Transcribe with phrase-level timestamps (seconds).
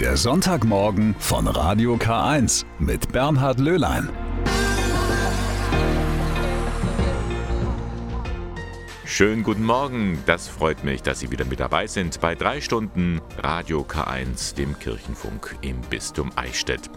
[0.00, 4.10] Der Sonntagmorgen von Radio K1 mit Bernhard Löhlein.
[9.06, 13.22] Schönen guten Morgen, das freut mich, dass Sie wieder mit dabei sind bei drei Stunden
[13.38, 16.90] Radio K1, dem Kirchenfunk im Bistum Eichstätt.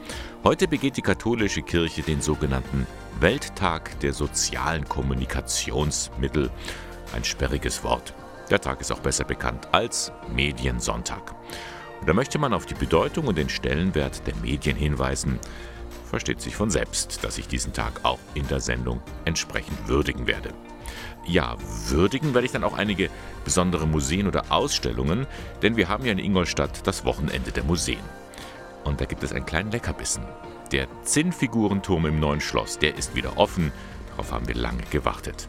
[0.43, 2.85] Heute begeht die katholische Kirche den sogenannten
[3.21, 6.51] Welttag der sozialen Kommunikationsmittel.
[7.15, 8.13] Ein sperriges Wort.
[8.49, 11.33] Der Tag ist auch besser bekannt als Mediensonntag.
[12.05, 15.39] Da möchte man auf die Bedeutung und den Stellenwert der Medien hinweisen.
[16.09, 20.53] Versteht sich von selbst, dass ich diesen Tag auch in der Sendung entsprechend würdigen werde.
[21.27, 21.55] Ja,
[21.87, 23.09] würdigen werde ich dann auch einige
[23.43, 25.27] besondere Museen oder Ausstellungen,
[25.61, 27.99] denn wir haben ja in Ingolstadt das Wochenende der Museen.
[28.83, 30.23] Und da gibt es einen kleinen Leckerbissen.
[30.71, 33.71] Der Zinnfigurenturm im neuen Schloss, der ist wieder offen.
[34.11, 35.47] Darauf haben wir lange gewartet.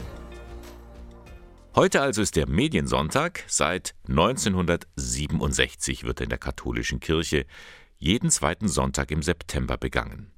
[1.77, 3.45] Heute also ist der Mediensonntag.
[3.47, 7.47] Seit 1967 wird in der katholischen Kirche
[7.97, 10.33] jeden zweiten Sonntag im September begangen.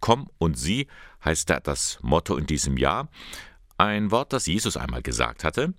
[0.00, 0.86] Komm und sieh
[1.22, 3.10] heißt da das Motto in diesem Jahr.
[3.76, 5.74] Ein Wort, das Jesus einmal gesagt hatte.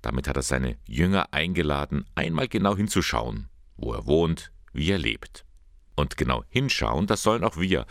[0.00, 5.44] Damit hat er seine Jünger eingeladen, einmal genau hinzuschauen, wo er wohnt, wie er lebt.
[5.96, 7.84] Und genau hinschauen, das sollen auch wir,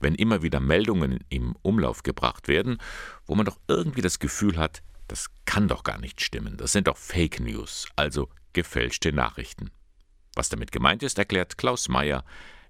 [0.00, 2.78] wenn immer wieder Meldungen im Umlauf gebracht werden,
[3.26, 6.56] wo man doch irgendwie das Gefühl hat, das kann doch gar nicht stimmen.
[6.56, 9.70] Das sind doch Fake News, also gefälschte Nachrichten.
[10.34, 12.24] Was damit gemeint ist, erklärt Klaus Mayer.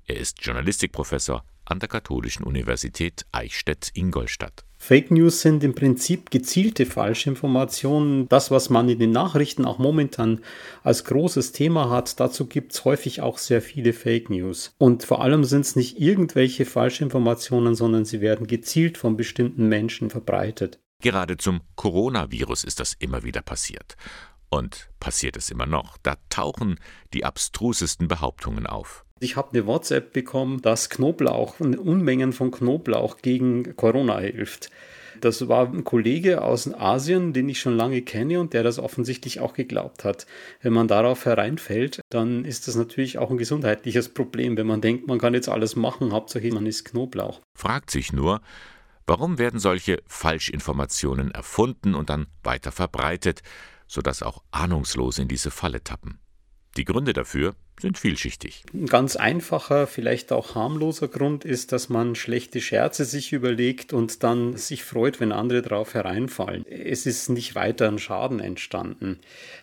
[0.07, 4.65] Er ist Journalistikprofessor an der Katholischen Universität Eichstätt-Ingolstadt.
[4.81, 8.29] Fake News sind im Prinzip gezielte Falschinformationen.
[8.29, 10.41] Das, was man in den Nachrichten auch momentan
[10.83, 14.75] als großes Thema hat, dazu gibt es häufig auch sehr viele Fake News.
[14.79, 20.11] Und vor allem sind es nicht irgendwelche Falschinformationen, sondern sie werden gezielt von bestimmten Menschen
[20.11, 20.79] verbreitet.
[21.01, 23.97] Gerade zum Coronavirus ist das immer wieder passiert.
[24.51, 25.97] Und passiert es immer noch.
[26.03, 26.81] Da tauchen
[27.15, 29.05] die abstrusesten Behauptungen auf.
[29.21, 34.71] Ich habe eine WhatsApp bekommen, dass Knoblauch, Unmengen von Knoblauch gegen Corona hilft.
[35.21, 39.41] Das war ein Kollege aus Asien, den ich schon lange kenne und der das offensichtlich
[39.41, 40.27] auch geglaubt hat.
[40.63, 45.07] Wenn man darauf hereinfällt, dann ist das natürlich auch ein gesundheitliches Problem, wenn man denkt,
[45.07, 47.41] man kann jetzt alles machen, Hauptsache man isst Knoblauch.
[47.55, 48.41] Fragt sich nur,
[49.09, 53.41] Warum werden solche Falschinformationen erfunden und dann weiter verbreitet,
[53.87, 56.21] sodass auch Ahnungslose in diese Falle tappen?
[56.77, 58.65] Die Gründe dafür sind vielschichtig.
[58.75, 64.23] Ein ganz einfacher, vielleicht auch harmloser Grund ist, dass man schlechte Scherze sich überlegt und
[64.23, 66.65] dann sich freut, wenn andere darauf hereinfallen.
[66.67, 69.19] Es ist nicht weiter ein Schaden entstanden.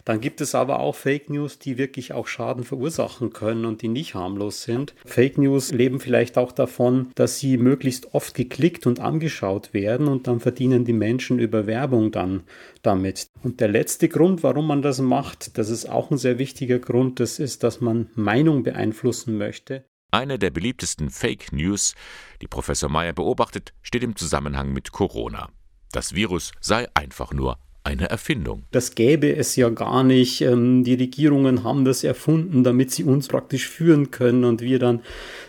[0.06, 3.88] Dann gibt es aber auch Fake News, die wirklich auch Schaden verursachen können und die
[3.88, 4.94] nicht harmlos sind.
[5.06, 10.28] Fake News leben vielleicht auch davon, dass sie möglichst oft geklickt und angeschaut werden und
[10.28, 12.44] dann verdienen die Menschen über Werbung dann
[12.82, 13.28] damit.
[13.44, 16.95] Und der letzte Grund, warum man das macht, das ist auch ein sehr wichtiger Grund,
[17.04, 19.86] das ist, dass man Meinung beeinflussen möchte.
[20.12, 21.94] Eine der beliebtesten Fake News,
[22.42, 25.50] die Professor Meyer beobachtet, steht im Zusammenhang mit Corona.
[25.92, 28.64] Das Virus sei einfach nur eine Erfindung.
[28.72, 30.42] Das gäbe es ja gar nicht.
[30.42, 35.02] Ähm, die Regierungen haben das erfunden, damit sie uns praktisch führen können und wir dann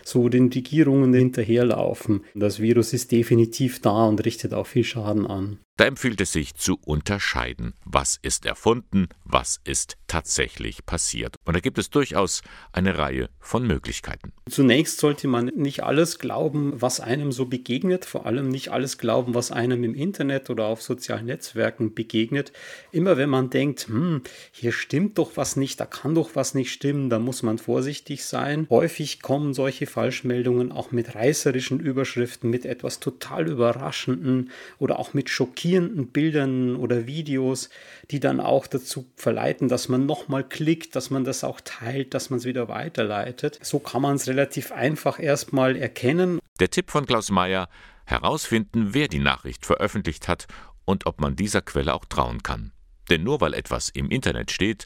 [0.03, 2.23] so den Regierungen hinterherlaufen.
[2.35, 5.59] Das Virus ist definitiv da und richtet auch viel Schaden an.
[5.77, 11.35] Da empfiehlt es sich zu unterscheiden, was ist erfunden, was ist tatsächlich passiert.
[11.45, 14.33] Und da gibt es durchaus eine Reihe von Möglichkeiten.
[14.49, 19.35] Zunächst sollte man nicht alles glauben, was einem so begegnet, vor allem nicht alles glauben,
[19.35, 22.53] was einem im Internet oder auf sozialen Netzwerken begegnet.
[22.91, 26.71] Immer wenn man denkt, hm, hier stimmt doch was nicht, da kann doch was nicht
[26.71, 28.65] stimmen, da muss man vorsichtig sein.
[28.71, 34.49] Häufig kommen solche Falschmeldungen auch mit reißerischen Überschriften, mit etwas total Überraschenden
[34.79, 37.69] oder auch mit schockierenden schockierenden Bildern oder Videos,
[38.09, 42.29] die dann auch dazu verleiten, dass man nochmal klickt, dass man das auch teilt, dass
[42.29, 43.59] man es wieder weiterleitet.
[43.61, 46.39] So kann man es relativ einfach erstmal erkennen.
[46.61, 47.67] Der Tipp von Klaus Mayer,
[48.05, 50.47] herausfinden, wer die Nachricht veröffentlicht hat
[50.85, 52.71] und ob man dieser Quelle auch trauen kann.
[53.09, 54.85] Denn nur weil etwas im Internet steht,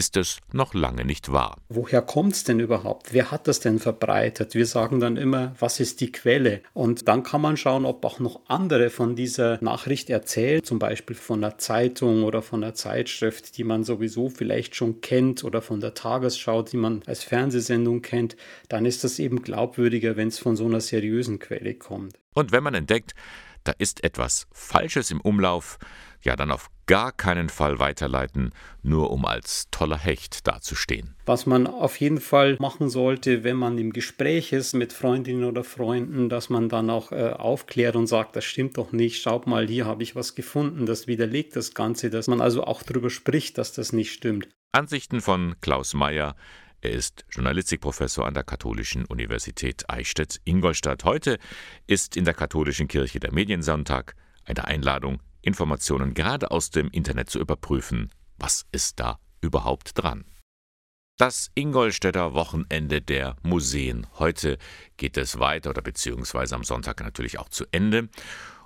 [0.00, 1.58] ist es noch lange nicht wahr.
[1.68, 3.12] Woher kommt es denn überhaupt?
[3.12, 4.54] Wer hat das denn verbreitet?
[4.54, 6.62] Wir sagen dann immer, was ist die Quelle?
[6.72, 11.14] Und dann kann man schauen, ob auch noch andere von dieser Nachricht erzählen, zum Beispiel
[11.14, 15.80] von der Zeitung oder von der Zeitschrift, die man sowieso vielleicht schon kennt oder von
[15.80, 18.36] der Tagesschau, die man als Fernsehsendung kennt.
[18.70, 22.14] Dann ist das eben glaubwürdiger, wenn es von so einer seriösen Quelle kommt.
[22.32, 23.12] Und wenn man entdeckt,
[23.64, 25.78] da ist etwas Falsches im Umlauf,
[26.22, 28.50] ja dann auf gar keinen Fall weiterleiten,
[28.82, 31.14] nur um als toller Hecht dazustehen.
[31.26, 35.62] Was man auf jeden Fall machen sollte, wenn man im Gespräch ist mit Freundinnen oder
[35.62, 39.68] Freunden, dass man dann auch äh, aufklärt und sagt, das stimmt doch nicht, schaut mal,
[39.68, 43.56] hier habe ich was gefunden, das widerlegt das Ganze, dass man also auch darüber spricht,
[43.58, 44.48] dass das nicht stimmt.
[44.72, 46.34] Ansichten von Klaus Mayer
[46.80, 51.04] Er ist Journalistikprofessor an der Katholischen Universität Eichstätt-Ingolstadt.
[51.04, 51.38] Heute
[51.86, 54.14] ist in der Katholischen Kirche der Mediensonntag
[54.44, 58.10] eine Einladung, Informationen gerade aus dem Internet zu überprüfen.
[58.38, 60.24] Was ist da überhaupt dran?
[61.16, 64.06] Das Ingolstädter Wochenende der Museen.
[64.18, 64.56] Heute
[64.96, 68.08] geht es weiter oder beziehungsweise am Sonntag natürlich auch zu Ende.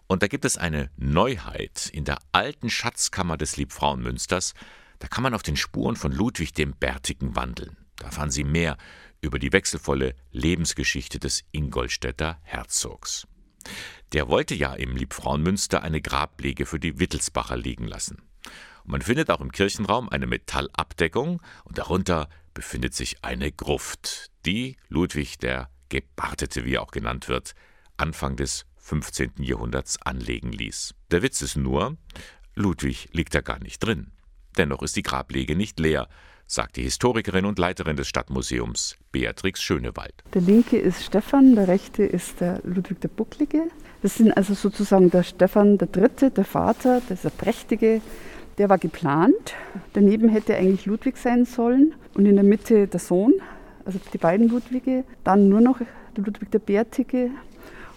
[0.07, 4.55] Und da gibt es eine Neuheit in der alten Schatzkammer des Liebfrauenmünsters.
[5.01, 7.77] Da kann man auf den Spuren von Ludwig dem Bärtigen wandeln.
[7.97, 8.77] Da erfahren Sie mehr
[9.21, 13.27] über die wechselvolle Lebensgeschichte des Ingolstädter Herzogs.
[14.13, 18.23] Der wollte ja im Liebfrauenmünster eine Grablege für die Wittelsbacher liegen lassen.
[18.85, 24.77] Und man findet auch im Kirchenraum eine Metallabdeckung und darunter befindet sich eine Gruft, die
[24.89, 27.55] Ludwig der Gebartete, wie er auch genannt wird,
[27.97, 29.33] Anfang des 15.
[29.39, 30.95] Jahrhunderts anlegen ließ.
[31.11, 31.97] Der Witz ist nur,
[32.55, 34.13] Ludwig liegt da gar nicht drin.
[34.57, 36.09] Dennoch ist die Grablege nicht leer,
[36.47, 40.15] sagt die Historikerin und Leiterin des Stadtmuseums, Beatrix Schönewald.
[40.35, 43.63] Der linke ist Stefan, der rechte ist der Ludwig der Bucklige.
[44.03, 48.01] Das sind also sozusagen der Stefan der Dritte, der Vater, dieser prächtige,
[48.59, 49.55] der war geplant.
[49.95, 53.33] Daneben hätte eigentlich Ludwig sein sollen und in der Mitte der Sohn,
[53.85, 55.05] also die beiden Ludwige.
[55.25, 57.31] Dann nur noch der Ludwig der Bärtige,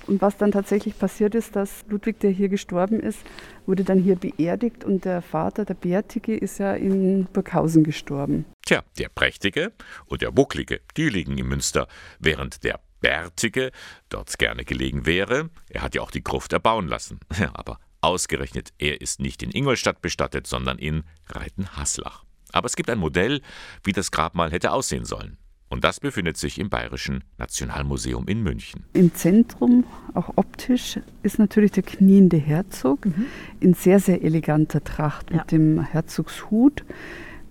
[0.07, 3.19] und was dann tatsächlich passiert ist, dass Ludwig, der hier gestorben ist,
[3.65, 8.45] wurde dann hier beerdigt und der Vater, der Bärtige, ist ja in Burghausen gestorben.
[8.65, 9.73] Tja, der Prächtige
[10.05, 11.87] und der Bucklige, die liegen in Münster,
[12.19, 13.71] während der Bärtige
[14.09, 15.49] dort gerne gelegen wäre.
[15.69, 17.19] Er hat ja auch die Gruft erbauen lassen.
[17.39, 22.23] Ja, aber ausgerechnet, er ist nicht in Ingolstadt bestattet, sondern in Reitenhaslach.
[22.51, 23.41] Aber es gibt ein Modell,
[23.83, 25.37] wie das Grabmal hätte aussehen sollen.
[25.69, 28.85] Und das befindet sich im Bayerischen Nationalmuseum in München.
[28.93, 29.83] Im Zentrum,
[30.13, 33.25] auch optisch, ist natürlich der kniende Herzog mhm.
[33.59, 35.37] in sehr, sehr eleganter Tracht ja.
[35.37, 36.85] mit dem Herzogshut,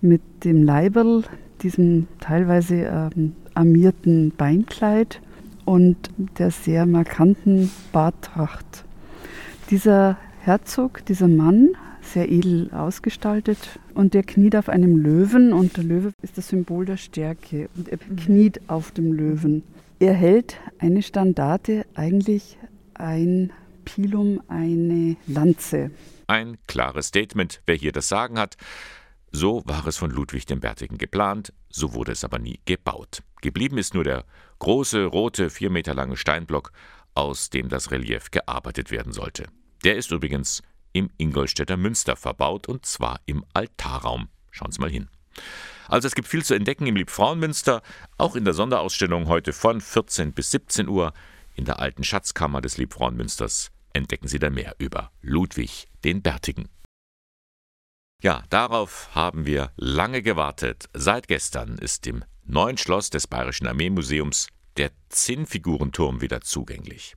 [0.01, 1.23] mit dem Leiberl,
[1.61, 2.75] diesem teilweise
[3.15, 5.21] ähm, armierten Beinkleid
[5.65, 5.97] und
[6.37, 8.83] der sehr markanten Barttracht.
[9.69, 11.75] Dieser Herzog, dieser Mann,
[12.13, 13.79] sehr edel ausgestaltet.
[13.93, 17.89] Und der kniet auf einem Löwen und der Löwe ist das Symbol der Stärke und
[17.89, 18.15] er mhm.
[18.15, 19.63] kniet auf dem Löwen.
[19.99, 22.57] Er hält eine Standarte, eigentlich
[22.93, 23.51] ein
[23.85, 25.91] Pilum, eine Lanze.
[26.27, 28.57] Ein klares Statement, wer hier das Sagen hat.
[29.31, 33.23] So war es von Ludwig dem Bärtigen geplant, so wurde es aber nie gebaut.
[33.41, 34.25] Geblieben ist nur der
[34.59, 36.71] große, rote, vier Meter lange Steinblock,
[37.13, 39.45] aus dem das Relief gearbeitet werden sollte.
[39.83, 40.61] Der ist übrigens
[40.97, 44.29] im Ingolstädter Münster verbaut und zwar im Altarraum.
[44.51, 45.09] Schauen Sie mal hin.
[45.87, 47.81] Also es gibt viel zu entdecken im Liebfrauenmünster,
[48.17, 51.13] auch in der Sonderausstellung heute von 14 bis 17 Uhr
[51.55, 56.69] in der alten Schatzkammer des Liebfrauenmünsters entdecken Sie da mehr über Ludwig den Bärtigen.
[58.21, 60.89] Ja, darauf haben wir lange gewartet.
[60.93, 64.47] Seit gestern ist im neuen Schloss des Bayerischen Armeemuseums
[64.77, 67.15] der Zinnfigurenturm wieder zugänglich.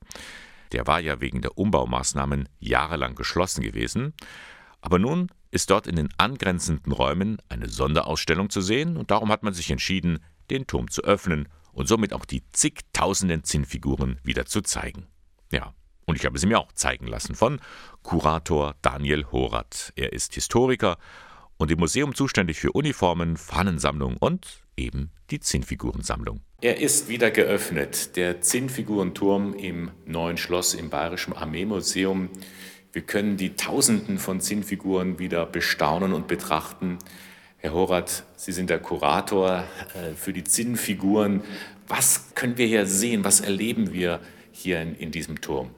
[0.71, 4.13] Der war ja wegen der Umbaumaßnahmen jahrelang geschlossen gewesen.
[4.81, 9.43] Aber nun ist dort in den angrenzenden Räumen eine Sonderausstellung zu sehen und darum hat
[9.43, 10.19] man sich entschieden,
[10.49, 15.07] den Turm zu öffnen und somit auch die zigtausenden Zinnfiguren wieder zu zeigen.
[15.51, 15.73] Ja,
[16.05, 17.59] und ich habe sie mir auch zeigen lassen von
[18.03, 19.93] Kurator Daniel Horath.
[19.95, 20.97] Er ist Historiker
[21.57, 26.41] und im Museum zuständig für Uniformen, Fahnensammlung und eben die Zinnfigurensammlung.
[26.61, 32.29] Er ist wieder geöffnet, der Zinnfigurenturm im neuen Schloss im Bayerischen Armeemuseum.
[32.93, 36.99] Wir können die Tausenden von Zinnfiguren wieder bestaunen und betrachten.
[37.57, 41.41] Herr Horath, Sie sind der Kurator äh, für die Zinnfiguren.
[41.87, 43.23] Was können wir hier sehen?
[43.23, 44.19] Was erleben wir
[44.51, 45.69] hier in, in diesem Turm?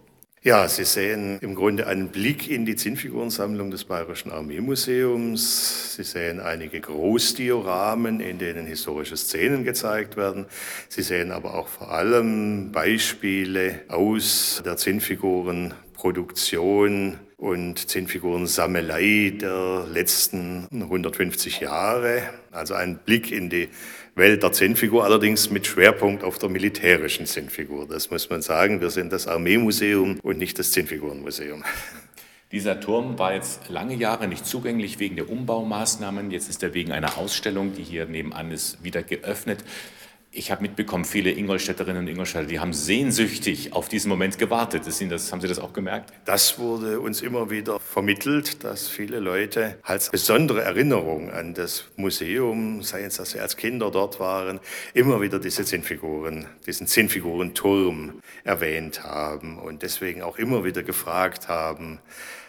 [0.46, 5.96] Ja, Sie sehen im Grunde einen Blick in die Zinnfigurensammlung des Bayerischen Armeemuseums.
[5.96, 10.46] Sie sehen einige Großdioramen, in denen historische Szenen gezeigt werden.
[10.90, 21.62] Sie sehen aber auch vor allem Beispiele aus der Zinnfigurenproduktion und Zinnfigurensammelei der letzten 150
[21.62, 22.22] Jahre.
[22.52, 23.70] Also ein Blick in die
[24.16, 27.88] Welt der Zinnfigur, allerdings mit Schwerpunkt auf der militärischen Zinnfigur.
[27.88, 28.80] Das muss man sagen.
[28.80, 31.64] Wir sind das Armeemuseum und nicht das Zinnfigurenmuseum.
[32.52, 36.30] Dieser Turm war jetzt lange Jahre nicht zugänglich wegen der Umbaumaßnahmen.
[36.30, 39.64] Jetzt ist er wegen einer Ausstellung, die hier nebenan ist, wieder geöffnet.
[40.36, 44.88] Ich habe mitbekommen, viele Ingolstädterinnen und Ingolstädter, die haben sehnsüchtig auf diesen Moment gewartet.
[44.88, 46.12] Das, haben Sie das auch gemerkt?
[46.26, 52.82] Das wurde uns immer wieder vermittelt, dass viele Leute als besondere Erinnerung an das Museum,
[52.82, 54.60] sei es, dass sie als Kinder dort waren,
[54.96, 62.00] immer wieder diese Zinnfiguren, diesen Zinnfigurenturm erwähnt haben und deswegen auch immer wieder gefragt haben,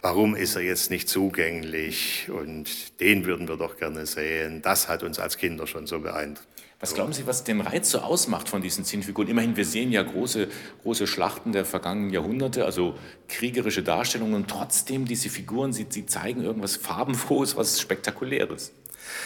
[0.01, 4.63] warum ist er jetzt nicht zugänglich und den würden wir doch gerne sehen.
[4.63, 6.54] Das hat uns als Kinder schon so beeindruckt.
[6.85, 9.27] Was glauben Sie, was den Reiz so ausmacht von diesen Zinnfiguren?
[9.27, 10.47] Immerhin, wir sehen ja große,
[10.83, 12.93] große Schlachten der vergangenen Jahrhunderte, also
[13.27, 18.71] kriegerische Darstellungen und trotzdem diese Figuren, sie, sie zeigen irgendwas Farbenfrohes, was Spektakuläres.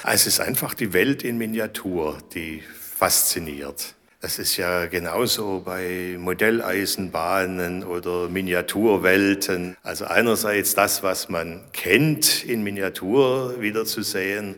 [0.06, 3.94] Es ist einfach die Welt in Miniatur, die fasziniert.
[4.22, 9.75] Das ist ja genauso bei Modelleisenbahnen oder Miniaturwelten.
[9.84, 14.56] Also einerseits das, was man kennt, in Miniatur wiederzusehen,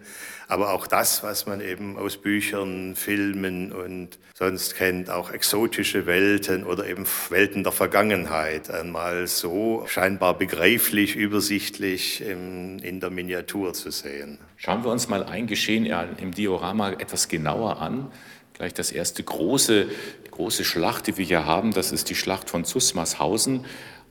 [0.51, 6.65] aber auch das, was man eben aus Büchern, Filmen und sonst kennt, auch exotische Welten
[6.65, 14.39] oder eben Welten der Vergangenheit, einmal so scheinbar begreiflich, übersichtlich in der Miniatur zu sehen.
[14.57, 18.11] Schauen wir uns mal ein Geschehen im Diorama etwas genauer an.
[18.53, 19.87] Gleich das erste große,
[20.31, 23.63] große Schlacht, die wir hier haben, das ist die Schlacht von Zusmarshausen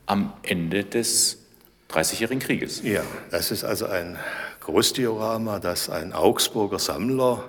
[0.07, 1.37] am Ende des
[1.89, 2.83] Dreißigjährigen Krieges.
[2.83, 4.17] Ja, das ist also ein
[4.71, 7.43] Großdiorama, das ein Augsburger Sammler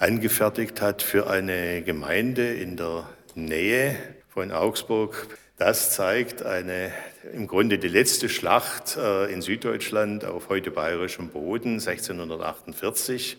[0.00, 3.94] angefertigt hat für eine Gemeinde in der Nähe
[4.28, 5.28] von Augsburg.
[5.58, 6.90] Das zeigt eine,
[7.32, 13.38] im Grunde die letzte Schlacht äh, in Süddeutschland auf heute bayerischem Boden 1648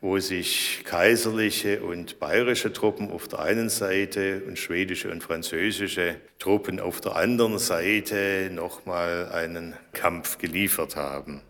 [0.00, 6.78] wo sich kaiserliche und bayerische Truppen auf der einen Seite und schwedische und französische Truppen
[6.78, 11.42] auf der anderen Seite nochmal einen Kampf geliefert haben.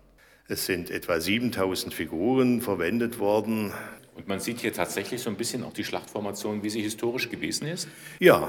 [0.50, 3.71] Es sind etwa 7000 Figuren verwendet worden.
[4.14, 7.69] Und man sieht hier tatsächlich so ein bisschen auch die Schlachtformation, wie sie historisch gewesen
[7.69, 7.87] ist?
[8.19, 8.49] Ja,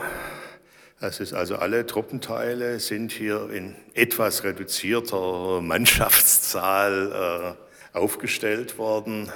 [1.01, 7.57] das ist also alle Truppenteile sind hier in etwas reduzierter Mannschaftszahl
[7.93, 9.29] äh, aufgestellt worden.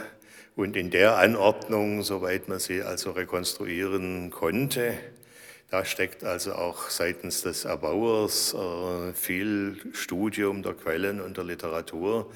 [0.56, 4.94] Und in der Anordnung, soweit man sie also rekonstruieren konnte,
[5.74, 12.32] da steckt also auch seitens des Erbauers äh, viel Studium der Quellen und der Literatur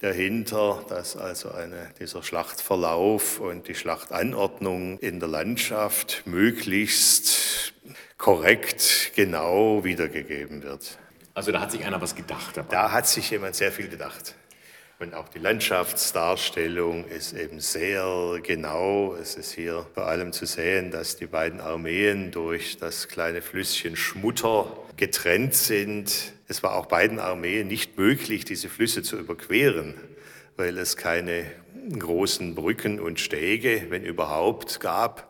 [0.00, 7.74] dahinter, dass also eine, dieser Schlachtverlauf und die Schlachtanordnung in der Landschaft möglichst
[8.18, 10.98] korrekt, genau wiedergegeben wird.
[11.32, 12.56] Also da hat sich einer was gedacht.
[12.56, 12.74] Dabei.
[12.74, 14.34] Da hat sich jemand sehr viel gedacht.
[15.00, 19.14] Und auch die Landschaftsdarstellung ist eben sehr genau.
[19.14, 23.96] Es ist hier vor allem zu sehen, dass die beiden Armeen durch das kleine Flüsschen
[23.96, 24.66] Schmutter
[24.98, 26.34] getrennt sind.
[26.48, 29.94] Es war auch beiden Armeen nicht möglich, diese Flüsse zu überqueren,
[30.58, 31.50] weil es keine
[31.98, 35.29] großen Brücken und Stege, wenn überhaupt, gab.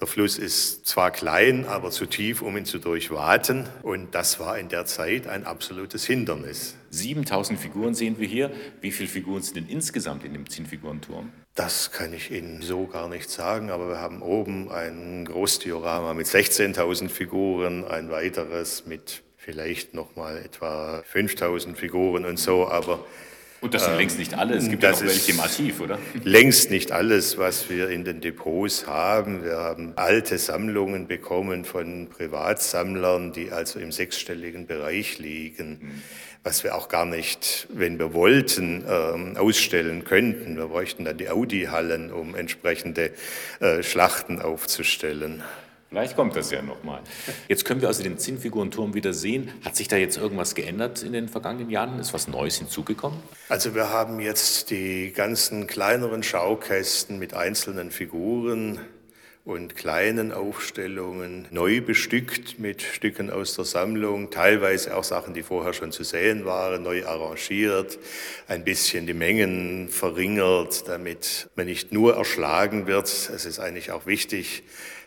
[0.00, 3.68] Der Fluss ist zwar klein, aber zu tief, um ihn zu durchwaten.
[3.82, 6.74] Und das war in der Zeit ein absolutes Hindernis.
[6.88, 8.50] 7000 Figuren sehen wir hier.
[8.80, 11.30] Wie viele Figuren sind denn insgesamt in dem Zehnfigurenturm?
[11.54, 16.26] Das kann ich Ihnen so gar nicht sagen, aber wir haben oben ein Großdiorama mit
[16.26, 23.04] 16.000 Figuren, ein weiteres mit vielleicht noch mal etwa 5000 Figuren und so, aber
[23.60, 25.98] und das sind längst nicht alle, es gibt ja noch welche im Archiv, oder?
[26.24, 29.44] Längst nicht alles, was wir in den Depots haben.
[29.44, 36.02] Wir haben alte Sammlungen bekommen von Privatsammlern, die also im sechsstelligen Bereich liegen, mhm.
[36.42, 40.56] was wir auch gar nicht, wenn wir wollten, ähm, ausstellen könnten.
[40.56, 43.12] Wir bräuchten dann die Audi-Hallen, um entsprechende
[43.60, 45.42] äh, Schlachten aufzustellen.
[45.90, 47.00] Vielleicht kommt das ja nochmal.
[47.48, 49.50] Jetzt können wir also den Zinnfigurenturm wieder sehen.
[49.64, 51.98] Hat sich da jetzt irgendwas geändert in den vergangenen Jahren?
[51.98, 53.18] Ist was Neues hinzugekommen?
[53.48, 58.78] Also wir haben jetzt die ganzen kleineren Schaukästen mit einzelnen Figuren
[59.44, 65.72] und kleinen Aufstellungen neu bestückt mit Stücken aus der Sammlung, teilweise auch Sachen, die vorher
[65.72, 67.98] schon zu sehen waren, neu arrangiert,
[68.46, 73.08] ein bisschen die Mengen verringert, damit man nicht nur erschlagen wird.
[73.08, 74.62] Es ist eigentlich auch wichtig,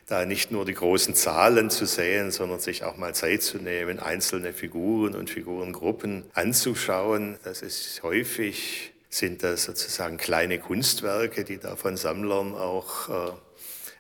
[0.08, 4.00] da nicht nur die großen Zahlen zu sehen, sondern sich auch mal Zeit zu nehmen,
[4.00, 7.38] einzelne Figuren und Figurengruppen anzuschauen.
[7.44, 13.32] Das ist häufig, sind das sozusagen kleine Kunstwerke, die da von Sammlern auch äh,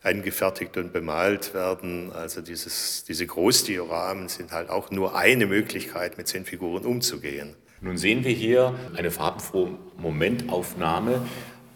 [0.03, 2.11] angefertigt und bemalt werden.
[2.11, 7.55] Also dieses, diese Großdioramen sind halt auch nur eine Möglichkeit, mit zehn Figuren umzugehen.
[7.79, 11.21] Nun sehen wir hier eine farbenfrohe Momentaufnahme,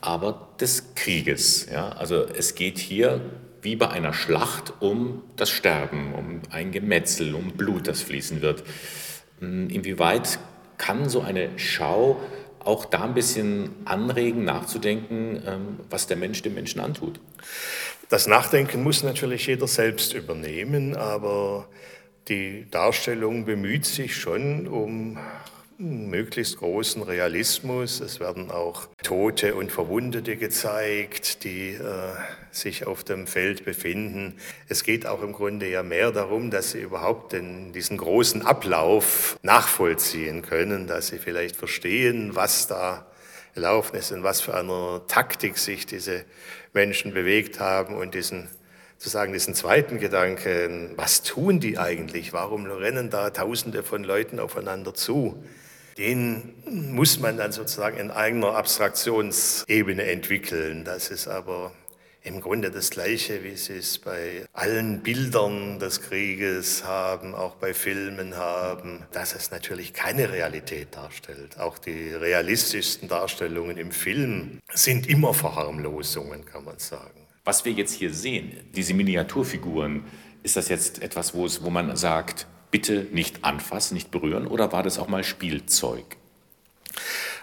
[0.01, 1.67] aber des Krieges.
[1.71, 1.89] Ja?
[1.89, 3.21] Also es geht hier
[3.61, 8.63] wie bei einer Schlacht um das Sterben, um ein Gemetzel, um Blut, das fließen wird.
[9.39, 10.39] Hm, inwieweit
[10.77, 12.21] kann so eine Schau
[12.59, 17.19] auch da ein bisschen anregen, nachzudenken, ähm, was der Mensch dem Menschen antut?
[18.09, 21.67] Das Nachdenken muss natürlich jeder selbst übernehmen, aber
[22.27, 25.17] die Darstellung bemüht sich schon um
[25.79, 27.99] möglichst großen Realismus.
[27.99, 31.81] Es werden auch Tote und Verwundete gezeigt, die äh,
[32.51, 34.37] sich auf dem Feld befinden.
[34.67, 39.37] Es geht auch im Grunde ja mehr darum, dass sie überhaupt den, diesen großen Ablauf
[39.43, 43.05] nachvollziehen können, dass sie vielleicht verstehen, was da
[43.53, 46.25] gelaufen ist und was für eine Taktik sich diese
[46.73, 48.49] Menschen bewegt haben und diesen
[48.97, 52.33] zu sagen, diesen zweiten Gedanken, was tun die eigentlich?
[52.33, 55.43] Warum rennen da Tausende von Leuten aufeinander zu?
[55.97, 60.83] Den muss man dann sozusagen in eigener Abstraktionsebene entwickeln.
[60.83, 61.71] Das ist aber
[62.27, 67.73] im Grunde das Gleiche, wie Sie es bei allen Bildern des Krieges haben, auch bei
[67.73, 71.57] Filmen haben, dass es natürlich keine Realität darstellt.
[71.57, 77.25] Auch die realistischsten Darstellungen im Film sind immer Verharmlosungen, kann man sagen.
[77.45, 80.03] Was wir jetzt hier sehen, diese Miniaturfiguren,
[80.43, 82.45] ist das jetzt etwas, wo, es, wo man sagt,
[82.77, 86.05] bitte nicht anfassen, nicht berühren, oder war das auch mal Spielzeug?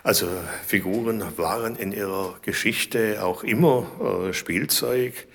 [0.04, 0.28] Also
[0.64, 5.26] Figuren waren in ihrer Geschichte auch immer äh, Spielzeug,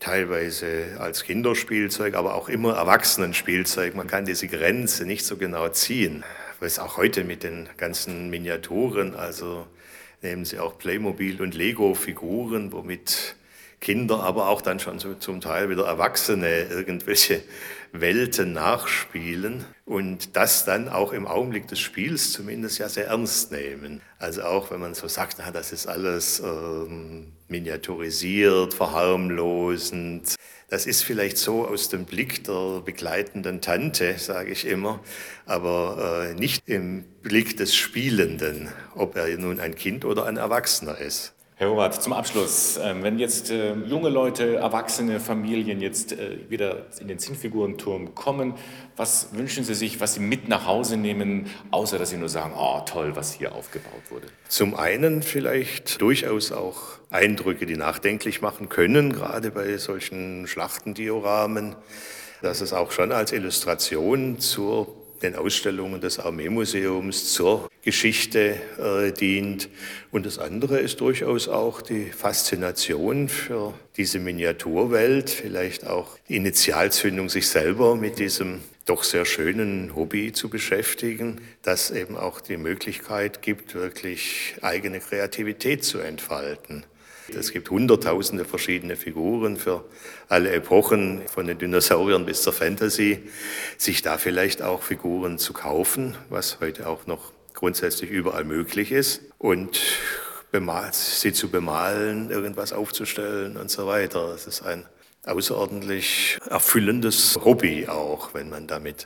[0.00, 3.94] teilweise als Kinderspielzeug, aber auch immer Erwachsenenspielzeug.
[3.94, 6.24] Man kann diese Grenze nicht so genau ziehen.
[6.60, 9.66] Was auch heute mit den ganzen Miniaturen, also
[10.20, 13.34] nehmen Sie auch Playmobil und Lego-Figuren, womit
[13.80, 17.40] Kinder, aber auch dann schon so zum Teil wieder Erwachsene irgendwelche
[17.92, 24.00] Welten nachspielen und das dann auch im Augenblick des Spiels zumindest ja sehr ernst nehmen.
[24.18, 30.34] Also auch wenn man so sagt, na, das ist alles ähm, miniaturisiert, verharmlosend.
[30.68, 35.00] Das ist vielleicht so aus dem Blick der begleitenden Tante, sage ich immer,
[35.46, 40.98] aber äh, nicht im Blick des Spielenden, ob er nun ein Kind oder ein Erwachsener
[40.98, 41.34] ist.
[41.60, 46.86] Herr Howard, zum Abschluss, ähm, wenn jetzt äh, junge Leute, erwachsene Familien jetzt äh, wieder
[47.00, 48.54] in den Zinnfigurenturm kommen,
[48.96, 52.52] was wünschen Sie sich, was Sie mit nach Hause nehmen, außer dass Sie nur sagen,
[52.56, 54.28] oh toll, was hier aufgebaut wurde?
[54.46, 61.74] Zum einen vielleicht durchaus auch Eindrücke, die nachdenklich machen können, gerade bei solchen Schlachtendioramen,
[62.40, 69.68] dass es auch schon als Illustration zur den Ausstellungen des Armeemuseums zur Geschichte äh, dient.
[70.10, 77.28] Und das andere ist durchaus auch die Faszination für diese Miniaturwelt, vielleicht auch die Initialzündung,
[77.28, 83.42] sich selber mit diesem doch sehr schönen Hobby zu beschäftigen, das eben auch die Möglichkeit
[83.42, 86.84] gibt, wirklich eigene Kreativität zu entfalten.
[87.36, 89.84] Es gibt hunderttausende verschiedene Figuren für
[90.28, 93.20] alle Epochen, von den Dinosauriern bis zur Fantasy.
[93.76, 99.22] Sich da vielleicht auch Figuren zu kaufen, was heute auch noch grundsätzlich überall möglich ist.
[99.38, 99.80] Und
[100.92, 104.30] sie zu bemalen, irgendwas aufzustellen und so weiter.
[104.30, 104.86] Das ist ein
[105.24, 109.04] außerordentlich erfüllendes Hobby auch, wenn man damit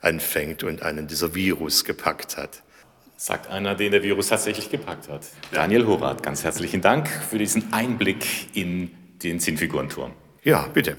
[0.00, 2.62] anfängt und einen dieser Virus gepackt hat.
[3.18, 5.26] Sagt einer, den der Virus tatsächlich gepackt hat.
[5.50, 8.90] Daniel Horath, ganz herzlichen Dank für diesen Einblick in
[9.22, 10.12] den Zinnfigurenturm.
[10.42, 10.98] Ja, bitte.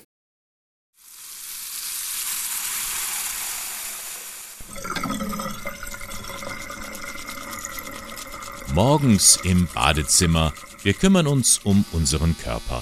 [8.73, 10.53] Morgens im Badezimmer.
[10.83, 12.81] Wir kümmern uns um unseren Körper.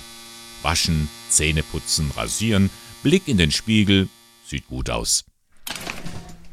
[0.62, 2.70] Waschen, Zähne putzen, rasieren,
[3.04, 4.08] Blick in den Spiegel,
[4.46, 5.26] sieht gut aus.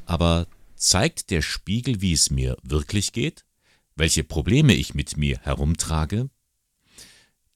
[0.07, 0.47] Aber
[0.83, 3.45] Zeigt der Spiegel, wie es mir wirklich geht?
[3.95, 6.29] Welche Probleme ich mit mir herumtrage?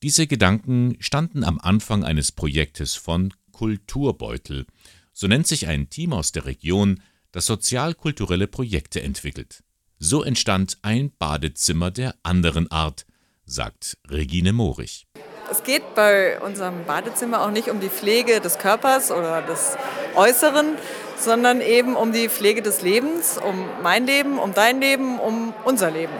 [0.00, 4.64] Diese Gedanken standen am Anfang eines Projektes von Kulturbeutel.
[5.12, 9.64] So nennt sich ein Team aus der Region, das sozialkulturelle Projekte entwickelt.
[9.98, 13.06] So entstand ein Badezimmer der anderen Art,
[13.44, 15.08] sagt Regine Morich.
[15.50, 19.76] Es geht bei unserem Badezimmer auch nicht um die Pflege des Körpers oder des
[20.14, 20.76] Äußeren,
[21.18, 25.90] sondern eben um die Pflege des Lebens, um mein Leben, um dein Leben, um unser
[25.90, 26.12] Leben.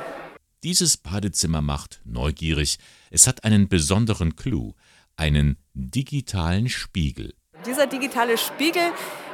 [0.62, 2.78] Dieses Badezimmer macht neugierig.
[3.10, 4.72] Es hat einen besonderen Clou,
[5.16, 7.34] einen digitalen Spiegel.
[7.64, 8.82] Dieser digitale Spiegel,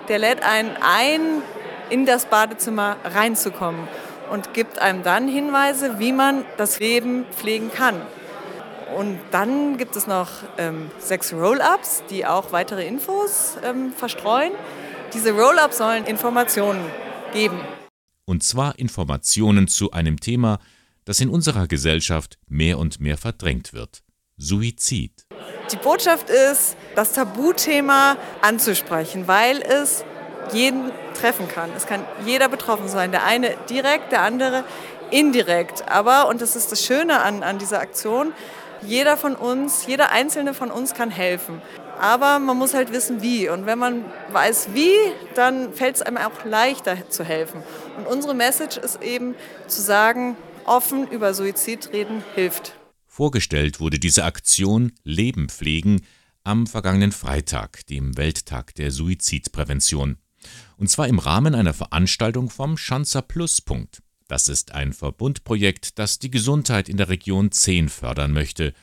[0.08, 1.42] der lädt einen ein,
[1.90, 3.88] in das Badezimmer reinzukommen
[4.30, 8.00] und gibt einem dann Hinweise, wie man das Leben pflegen kann.
[8.96, 14.52] Und dann gibt es noch ähm, sechs Roll-ups, die auch weitere Infos ähm, verstreuen.
[15.14, 16.80] Diese Roll-ups sollen Informationen
[17.32, 17.60] geben.
[18.24, 20.58] Und zwar Informationen zu einem Thema,
[21.04, 24.02] das in unserer Gesellschaft mehr und mehr verdrängt wird.
[24.38, 25.26] Suizid.
[25.70, 30.04] Die Botschaft ist, das Tabuthema anzusprechen, weil es
[30.52, 31.70] jeden treffen kann.
[31.76, 33.12] Es kann jeder betroffen sein.
[33.12, 34.64] Der eine direkt, der andere
[35.10, 35.88] indirekt.
[35.88, 38.32] Aber, und das ist das Schöne an, an dieser Aktion,
[38.84, 41.62] jeder von uns, jeder einzelne von uns kann helfen.
[42.02, 43.48] Aber man muss halt wissen, wie.
[43.48, 44.90] Und wenn man weiß, wie,
[45.36, 47.62] dann fällt es einem auch leichter zu helfen.
[47.96, 49.36] Und unsere Message ist eben
[49.68, 52.74] zu sagen, offen über Suizid reden hilft.
[53.06, 56.00] Vorgestellt wurde diese Aktion Leben pflegen
[56.42, 60.16] am vergangenen Freitag, dem Welttag der Suizidprävention.
[60.78, 64.02] Und zwar im Rahmen einer Veranstaltung vom Schanzer Pluspunkt.
[64.26, 68.74] Das ist ein Verbundprojekt, das die Gesundheit in der Region 10 fördern möchte.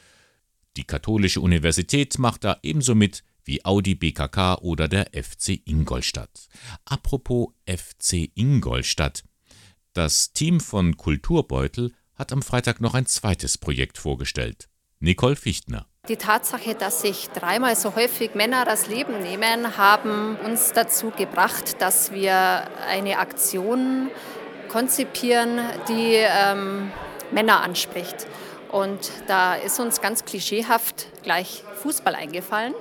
[0.80, 6.48] Die Katholische Universität macht da ebenso mit wie Audi BKK oder der FC Ingolstadt.
[6.86, 9.26] Apropos FC Ingolstadt.
[9.92, 14.70] Das Team von Kulturbeutel hat am Freitag noch ein zweites Projekt vorgestellt.
[15.02, 15.86] Nicole Fichtner.
[16.08, 21.82] Die Tatsache, dass sich dreimal so häufig Männer das Leben nehmen, haben uns dazu gebracht,
[21.82, 22.34] dass wir
[22.88, 24.10] eine Aktion
[24.70, 26.90] konzipieren, die ähm,
[27.32, 28.28] Männer anspricht.
[28.70, 32.74] Und da ist uns ganz klischeehaft gleich Fußball eingefallen.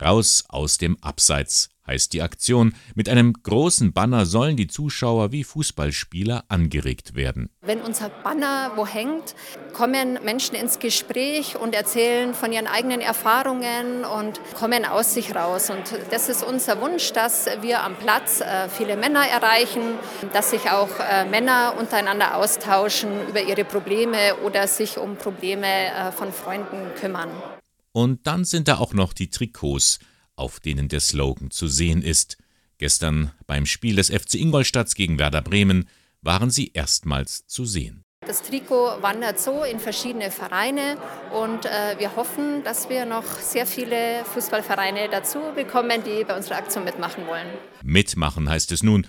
[0.00, 2.74] Raus aus dem Abseits heißt die Aktion.
[2.94, 7.48] Mit einem großen Banner sollen die Zuschauer wie Fußballspieler angeregt werden.
[7.62, 9.34] Wenn unser Banner wo hängt,
[9.72, 15.70] kommen Menschen ins Gespräch und erzählen von ihren eigenen Erfahrungen und kommen aus sich raus.
[15.70, 19.82] Und das ist unser Wunsch, dass wir am Platz äh, viele Männer erreichen,
[20.32, 26.12] dass sich auch äh, Männer untereinander austauschen über ihre Probleme oder sich um Probleme äh,
[26.12, 27.30] von Freunden kümmern.
[27.92, 29.98] Und dann sind da auch noch die Trikots
[30.38, 32.38] auf denen der Slogan zu sehen ist.
[32.78, 35.88] Gestern beim Spiel des FC Ingolstadt gegen Werder Bremen
[36.22, 38.02] waren sie erstmals zu sehen.
[38.26, 40.98] Das Trikot wandert so in verschiedene Vereine
[41.32, 46.56] und äh, wir hoffen, dass wir noch sehr viele Fußballvereine dazu bekommen, die bei unserer
[46.56, 47.46] Aktion mitmachen wollen.
[47.82, 49.06] Mitmachen heißt es nun,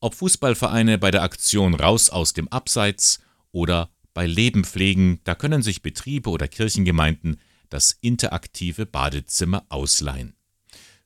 [0.00, 5.62] ob Fußballvereine bei der Aktion raus aus dem Abseits oder bei Leben pflegen, da können
[5.62, 10.34] sich Betriebe oder Kirchengemeinden das interaktive Badezimmer ausleihen.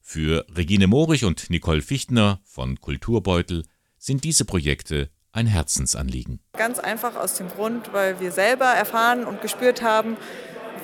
[0.09, 3.64] Für Regine Morich und Nicole Fichtner von Kulturbeutel
[3.99, 6.38] sind diese Projekte ein Herzensanliegen.
[6.53, 10.16] Ganz einfach aus dem Grund, weil wir selber erfahren und gespürt haben,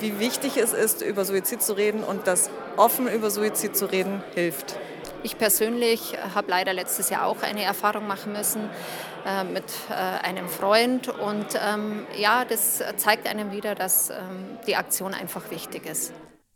[0.00, 4.24] wie wichtig es ist, über Suizid zu reden und dass offen über Suizid zu reden
[4.34, 4.76] hilft.
[5.22, 8.68] Ich persönlich habe leider letztes Jahr auch eine Erfahrung machen müssen
[9.24, 14.74] äh, mit äh, einem Freund und ähm, ja, das zeigt einem wieder, dass ähm, die
[14.74, 16.12] Aktion einfach wichtig ist.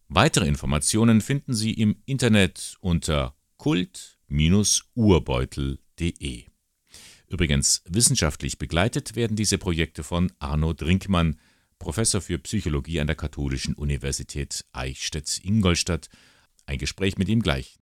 [0.09, 6.45] Weitere Informationen finden Sie im Internet unter kult-urbeutel.de.
[7.29, 11.41] Übrigens, wissenschaftlich begleitet werden diese Projekte von Arno Drinkmann,
[11.81, 16.09] Professor für Psychologie an der Katholischen Universität Eichstätt-Ingolstadt.
[16.67, 17.81] Ein Gespräch mit ihm gleich.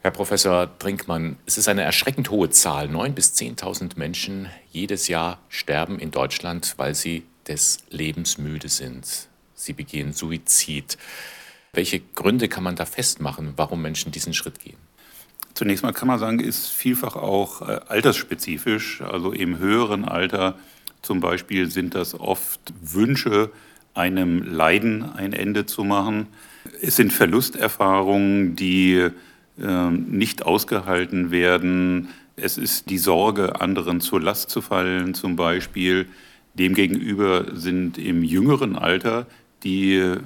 [0.00, 2.88] Herr Professor Drinkmann, es ist eine erschreckend hohe Zahl.
[2.88, 9.28] 9.000 bis 10.000 Menschen jedes Jahr sterben in Deutschland, weil sie des Lebens müde sind.
[9.54, 10.98] Sie begehen Suizid.
[11.74, 14.76] Welche Gründe kann man da festmachen, warum Menschen diesen Schritt gehen?
[15.54, 19.02] Zunächst mal kann man sagen, ist vielfach auch äh, altersspezifisch.
[19.02, 20.56] Also im höheren Alter
[21.02, 23.50] zum Beispiel sind das oft Wünsche,
[23.94, 26.26] einem Leiden ein Ende zu machen.
[26.80, 29.10] Es sind Verlusterfahrungen, die
[29.60, 32.08] äh, nicht ausgehalten werden.
[32.36, 36.06] Es ist die Sorge, anderen zur Last zu fallen zum Beispiel.
[36.54, 39.26] Demgegenüber sind im jüngeren Alter
[39.64, 40.16] die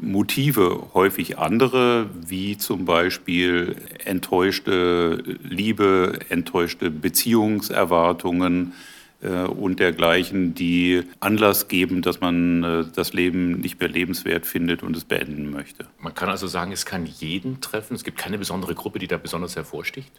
[0.00, 8.72] Motive häufig andere, wie zum Beispiel enttäuschte Liebe, enttäuschte Beziehungserwartungen
[9.20, 14.82] äh, und dergleichen, die Anlass geben, dass man äh, das Leben nicht mehr lebenswert findet
[14.82, 15.86] und es beenden möchte.
[16.00, 17.94] Man kann also sagen, es kann jeden treffen.
[17.94, 20.12] Es gibt keine besondere Gruppe, die da besonders hervorsticht.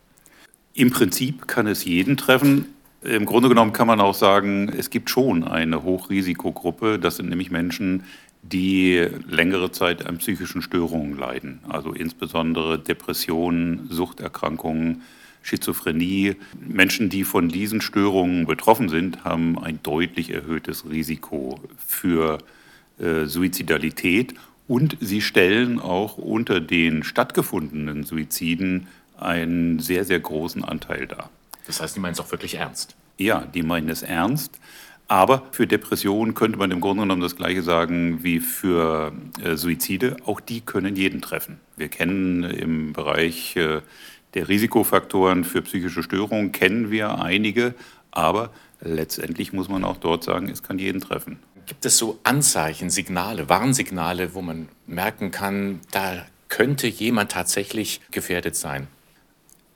[0.74, 2.66] Im Prinzip kann es jeden treffen.
[3.02, 7.00] Im Grunde genommen kann man auch sagen, es gibt schon eine Hochrisikogruppe.
[7.00, 8.04] Das sind nämlich Menschen,
[8.42, 15.02] die längere Zeit an psychischen Störungen leiden, also insbesondere Depressionen, Suchterkrankungen,
[15.42, 16.36] Schizophrenie.
[16.60, 22.40] Menschen, die von diesen Störungen betroffen sind, haben ein deutlich erhöhtes Risiko für
[23.00, 24.34] äh, Suizidalität
[24.68, 31.30] und sie stellen auch unter den stattgefundenen Suiziden einen sehr, sehr großen Anteil dar.
[31.66, 32.96] Das heißt, die meinen es auch wirklich ernst?
[33.18, 34.60] Ja, die meinen es ernst.
[35.10, 39.12] Aber für Depressionen könnte man im Grunde genommen das Gleiche sagen wie für
[39.44, 40.18] äh, Suizide.
[40.26, 41.60] Auch die können jeden treffen.
[41.76, 43.82] Wir kennen im Bereich äh,
[44.36, 47.74] der Risikofaktoren für psychische Störungen, kennen wir einige,
[48.12, 51.40] aber letztendlich muss man auch dort sagen, es kann jeden treffen.
[51.66, 58.56] Gibt es so Anzeichen, Signale, Warnsignale, wo man merken kann, da könnte jemand tatsächlich gefährdet
[58.56, 58.88] sein?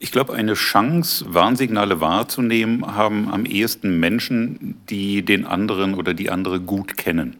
[0.03, 6.29] Ich glaube, eine Chance, Warnsignale wahrzunehmen, haben am ehesten Menschen, die den anderen oder die
[6.29, 7.37] andere gut kennen.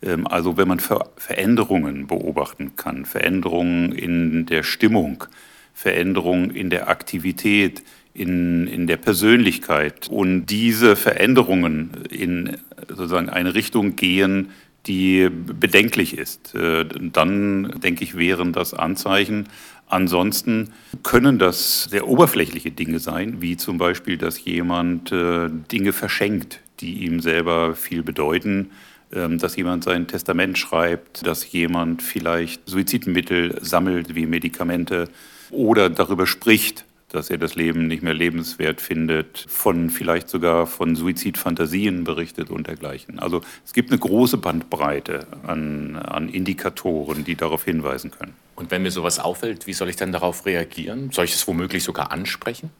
[0.00, 5.24] Ähm, also wenn man Veränderungen beobachten kann, Veränderungen in der Stimmung,
[5.72, 7.82] Veränderungen in der Aktivität,
[8.14, 14.50] in, in der Persönlichkeit und diese Veränderungen in sozusagen eine Richtung gehen,
[14.86, 19.48] die bedenklich ist, äh, dann denke ich, wären das Anzeichen,
[19.86, 26.60] Ansonsten können das sehr oberflächliche Dinge sein, wie zum Beispiel, dass jemand äh, Dinge verschenkt,
[26.80, 28.70] die ihm selber viel bedeuten.
[29.14, 35.08] Ähm, dass jemand sein Testament schreibt, dass jemand vielleicht Suizidmittel sammelt wie Medikamente
[35.50, 40.96] oder darüber spricht, dass er das Leben nicht mehr lebenswert findet, von vielleicht sogar von
[40.96, 43.18] Suizidfantasien berichtet und dergleichen.
[43.18, 48.34] Also es gibt eine große Bandbreite an, an Indikatoren, die darauf hinweisen können.
[48.56, 51.10] Und wenn mir sowas auffällt, wie soll ich dann darauf reagieren?
[51.12, 52.70] Soll ich es womöglich sogar ansprechen?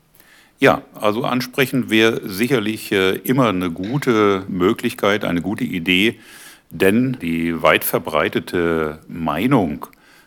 [0.60, 6.18] Ja, also ansprechen wäre sicherlich äh, immer eine gute Möglichkeit, eine gute Idee,
[6.70, 9.86] denn die weit verbreitete Meinung,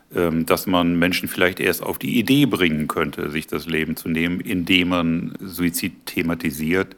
[0.09, 4.39] dass man Menschen vielleicht erst auf die Idee bringen könnte, sich das Leben zu nehmen,
[4.39, 6.95] indem man Suizid thematisiert,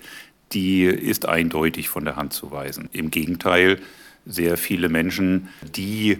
[0.51, 2.89] die ist eindeutig von der Hand zu weisen.
[2.91, 3.79] Im Gegenteil,
[4.25, 6.19] sehr viele Menschen, die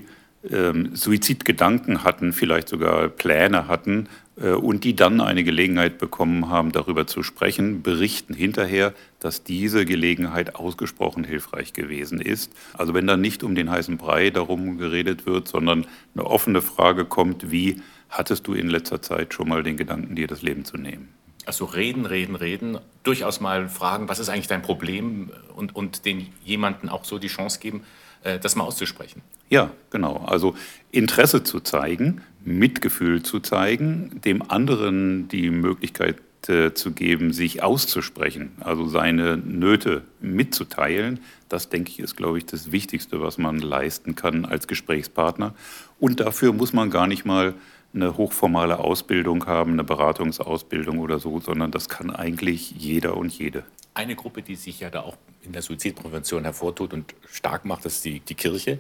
[0.50, 4.08] ähm, Suizidgedanken hatten, vielleicht sogar Pläne hatten
[4.48, 10.56] und die dann eine Gelegenheit bekommen haben, darüber zu sprechen, berichten hinterher, dass diese Gelegenheit
[10.56, 12.54] ausgesprochen hilfreich gewesen ist.
[12.74, 17.06] Also wenn dann nicht um den heißen Brei darum geredet wird, sondern eine offene Frage
[17.06, 20.78] kommt, wie hattest du in letzter Zeit schon mal den Gedanken, dir das Leben zu
[20.78, 21.10] nehmen?
[21.46, 26.28] Also reden, reden, reden, durchaus mal fragen, was ist eigentlich dein Problem und, und den
[26.44, 27.84] jemanden auch so die Chance geben, äh,
[28.24, 29.22] das mal auszusprechen.
[29.50, 30.26] Ja, genau.
[30.28, 30.56] Also
[30.92, 38.52] Interesse zu zeigen, Mitgefühl zu zeigen, dem anderen die Möglichkeit äh, zu geben, sich auszusprechen,
[38.62, 44.16] also seine Nöte mitzuteilen, das denke ich ist, glaube ich, das Wichtigste, was man leisten
[44.16, 45.54] kann als Gesprächspartner.
[46.00, 47.56] Und dafür muss man gar nicht mal
[47.94, 53.64] eine hochformale Ausbildung haben, eine Beratungsausbildung oder so, sondern das kann eigentlich jeder und jede.
[53.94, 58.06] Eine Gruppe, die sich ja da auch in der Suizidprävention hervortut und stark macht, ist
[58.06, 58.80] die, die Kirche.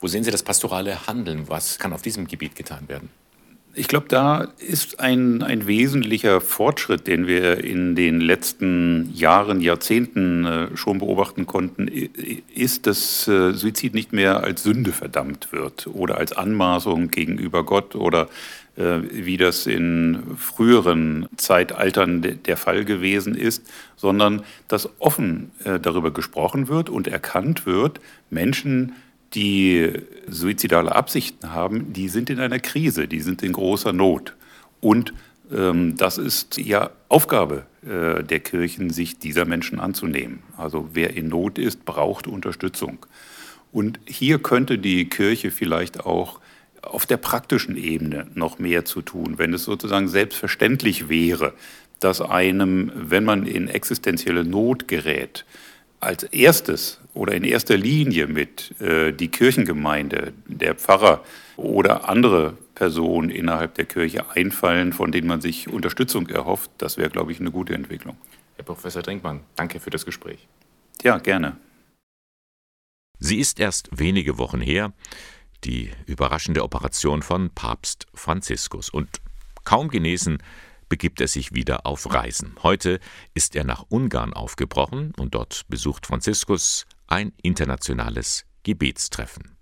[0.00, 1.48] Wo sehen Sie das pastorale Handeln?
[1.48, 3.10] Was kann auf diesem Gebiet getan werden?
[3.72, 10.44] Ich glaube, da ist ein, ein wesentlicher Fortschritt, den wir in den letzten Jahren, Jahrzehnten
[10.44, 16.18] äh, schon beobachten konnten, ist, dass äh, Suizid nicht mehr als Sünde verdammt wird oder
[16.18, 18.28] als Anmaßung gegenüber Gott oder
[18.80, 23.66] wie das in früheren Zeitaltern de, der Fall gewesen ist,
[23.96, 28.94] sondern dass offen äh, darüber gesprochen wird und erkannt wird, Menschen,
[29.34, 29.92] die
[30.28, 34.34] suizidale Absichten haben, die sind in einer Krise, die sind in großer Not.
[34.80, 35.12] Und
[35.52, 40.42] ähm, das ist ja Aufgabe äh, der Kirchen, sich dieser Menschen anzunehmen.
[40.56, 42.98] Also wer in Not ist, braucht Unterstützung.
[43.72, 46.39] Und hier könnte die Kirche vielleicht auch
[46.82, 51.54] auf der praktischen Ebene noch mehr zu tun, wenn es sozusagen selbstverständlich wäre,
[52.00, 55.44] dass einem, wenn man in existenzielle Not gerät,
[56.00, 61.22] als erstes oder in erster Linie mit äh, die Kirchengemeinde, der Pfarrer
[61.56, 67.10] oder andere Personen innerhalb der Kirche einfallen, von denen man sich Unterstützung erhofft, das wäre,
[67.10, 68.16] glaube ich, eine gute Entwicklung.
[68.56, 70.48] Herr Professor Drinkmann, danke für das Gespräch.
[71.02, 71.56] Ja, gerne.
[73.18, 74.94] Sie ist erst wenige Wochen her,
[75.64, 78.90] die überraschende Operation von Papst Franziskus.
[78.90, 79.20] Und
[79.64, 80.38] kaum genesen
[80.88, 82.54] begibt er sich wieder auf Reisen.
[82.62, 83.00] Heute
[83.34, 89.56] ist er nach Ungarn aufgebrochen und dort besucht Franziskus ein internationales Gebetstreffen.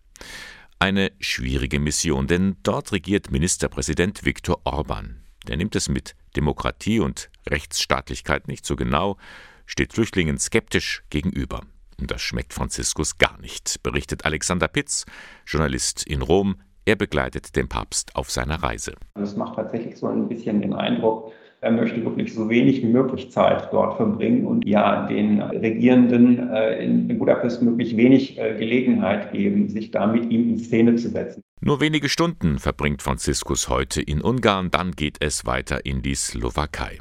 [0.81, 5.25] Eine schwierige Mission, denn dort regiert Ministerpräsident Viktor Orban.
[5.47, 9.19] Der nimmt es mit Demokratie und Rechtsstaatlichkeit nicht so genau,
[9.67, 11.63] steht Flüchtlingen skeptisch gegenüber.
[12.01, 15.05] Und das schmeckt Franziskus gar nicht, berichtet Alexander Pitz,
[15.47, 18.95] Journalist in Rom, er begleitet den Papst auf seiner Reise.
[19.15, 23.33] Es macht tatsächlich so ein bisschen den Eindruck, er möchte wirklich so wenig wie möglich
[23.33, 29.69] Zeit dort verbringen und ja den Regierenden äh, in Budapest möglichst wenig äh, Gelegenheit geben,
[29.69, 31.43] sich da mit ihm in Szene zu setzen.
[31.61, 36.99] Nur wenige Stunden verbringt Franziskus heute in Ungarn, dann geht es weiter in die Slowakei.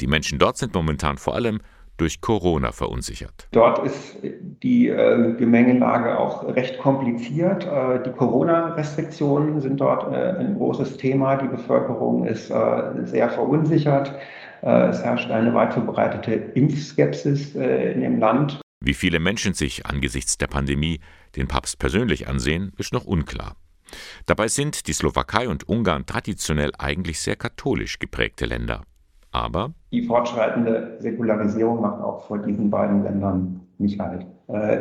[0.00, 1.60] Die Menschen dort sind momentan vor allem
[2.00, 3.48] durch Corona verunsichert.
[3.52, 7.66] Dort ist die äh, Gemengelage auch recht kompliziert.
[7.66, 11.36] Äh, die Corona-Restriktionen sind dort äh, ein großes Thema.
[11.36, 14.14] Die Bevölkerung ist äh, sehr verunsichert.
[14.62, 18.60] Äh, es herrscht eine weit verbreitete Impfskepsis äh, in dem Land.
[18.82, 21.00] Wie viele Menschen sich angesichts der Pandemie
[21.36, 23.56] den Papst persönlich ansehen, ist noch unklar.
[24.26, 28.84] Dabei sind die Slowakei und Ungarn traditionell eigentlich sehr katholisch geprägte Länder.
[29.32, 34.26] Aber die fortschreitende Säkularisierung macht auch vor diesen beiden Ländern nicht halt.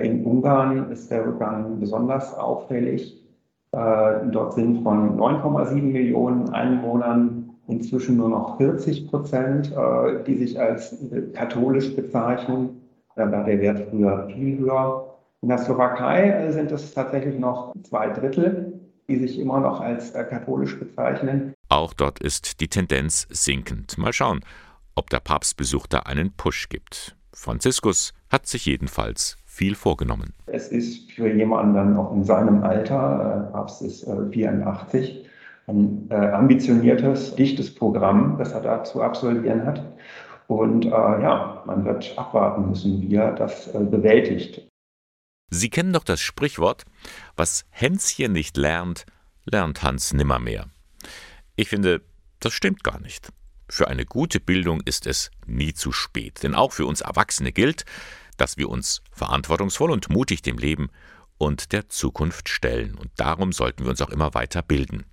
[0.01, 3.23] In Ungarn ist der Rückgang besonders auffällig.
[3.71, 10.59] Äh, dort sind von 9,7 Millionen Einwohnern inzwischen nur noch 40 Prozent, äh, die sich
[10.59, 10.97] als
[11.33, 12.81] katholisch bezeichnen.
[13.15, 15.05] Da war der Wert früher viel höher.
[15.41, 18.68] In der Slowakei sind es tatsächlich noch zwei Drittel,
[19.10, 21.54] die sich immer noch als katholisch bezeichnen.
[21.67, 23.98] Auch dort ist die Tendenz sinkend.
[23.98, 24.39] Mal schauen,
[24.95, 27.15] ob der Papstbesuch da einen Push gibt.
[27.34, 30.34] Franziskus hat sich jedenfalls viel vorgenommen.
[30.45, 35.26] Es ist für jemanden dann noch in seinem Alter, äh, Papst ist 84,
[35.67, 39.84] ein äh, ambitioniertes, dichtes Programm, das er da zu absolvieren hat.
[40.48, 44.68] Und äh, ja, man wird abwarten müssen, wie er das äh, bewältigt.
[45.49, 46.85] Sie kennen doch das Sprichwort,
[47.35, 49.05] was Hänschen nicht lernt,
[49.45, 50.69] lernt Hans nimmermehr.
[51.55, 52.01] Ich finde,
[52.39, 53.31] das stimmt gar nicht.
[53.67, 57.85] Für eine gute Bildung ist es nie zu spät, denn auch für uns Erwachsene gilt,
[58.38, 60.89] dass wir uns verantwortungsvoll und mutig dem Leben
[61.38, 65.05] und der Zukunft stellen, und darum sollten wir uns auch immer weiter bilden.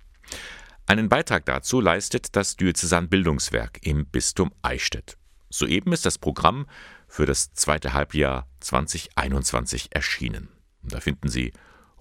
[0.85, 5.17] Einen Beitrag dazu leistet das Diözesanbildungswerk im Bistum Eichstätt.
[5.49, 6.65] Soeben ist das Programm
[7.07, 10.49] für das zweite Halbjahr 2021 erschienen.
[10.83, 11.53] Da finden Sie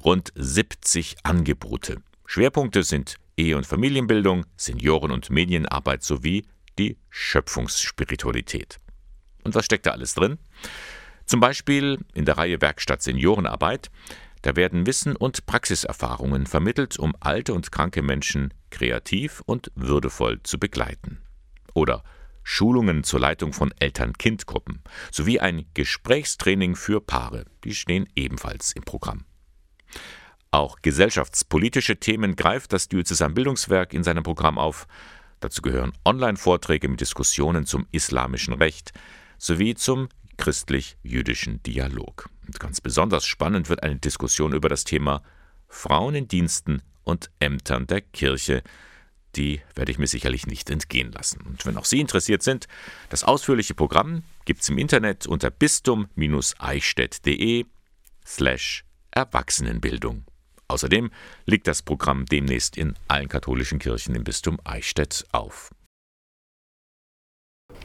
[0.04, 2.02] rund 70 Angebote.
[2.26, 6.46] Schwerpunkte sind Ehe- und Familienbildung, Senioren- und Medienarbeit sowie
[6.78, 8.78] die Schöpfungsspiritualität.
[9.44, 10.38] Und was steckt da alles drin?
[11.24, 13.90] Zum Beispiel in der Reihe Werkstatt Seniorenarbeit.
[14.42, 20.58] Da werden Wissen und Praxiserfahrungen vermittelt, um alte und kranke Menschen kreativ und würdevoll zu
[20.58, 21.18] begleiten.
[21.74, 22.04] Oder
[22.48, 24.80] Schulungen zur Leitung von Eltern-Kind-Gruppen
[25.10, 29.24] sowie ein Gesprächstraining für Paare, die stehen ebenfalls im Programm.
[30.52, 34.86] Auch gesellschaftspolitische Themen greift das Diözesanbildungswerk in seinem Programm auf.
[35.40, 38.92] Dazu gehören Online-Vorträge mit Diskussionen zum islamischen Recht
[39.38, 42.30] sowie zum christlich-jüdischen Dialog.
[42.46, 45.20] Und ganz besonders spannend wird eine Diskussion über das Thema
[45.66, 48.62] Frauen in Diensten und Ämtern der Kirche.
[49.36, 51.42] Die werde ich mir sicherlich nicht entgehen lassen.
[51.42, 52.66] Und wenn auch Sie interessiert sind,
[53.10, 57.66] das ausführliche Programm gibt es im Internet unter bistum-eichstätt.de
[58.24, 60.24] slash Erwachsenenbildung.
[60.68, 61.10] Außerdem
[61.44, 65.70] liegt das Programm demnächst in allen katholischen Kirchen im Bistum Eichstätt auf.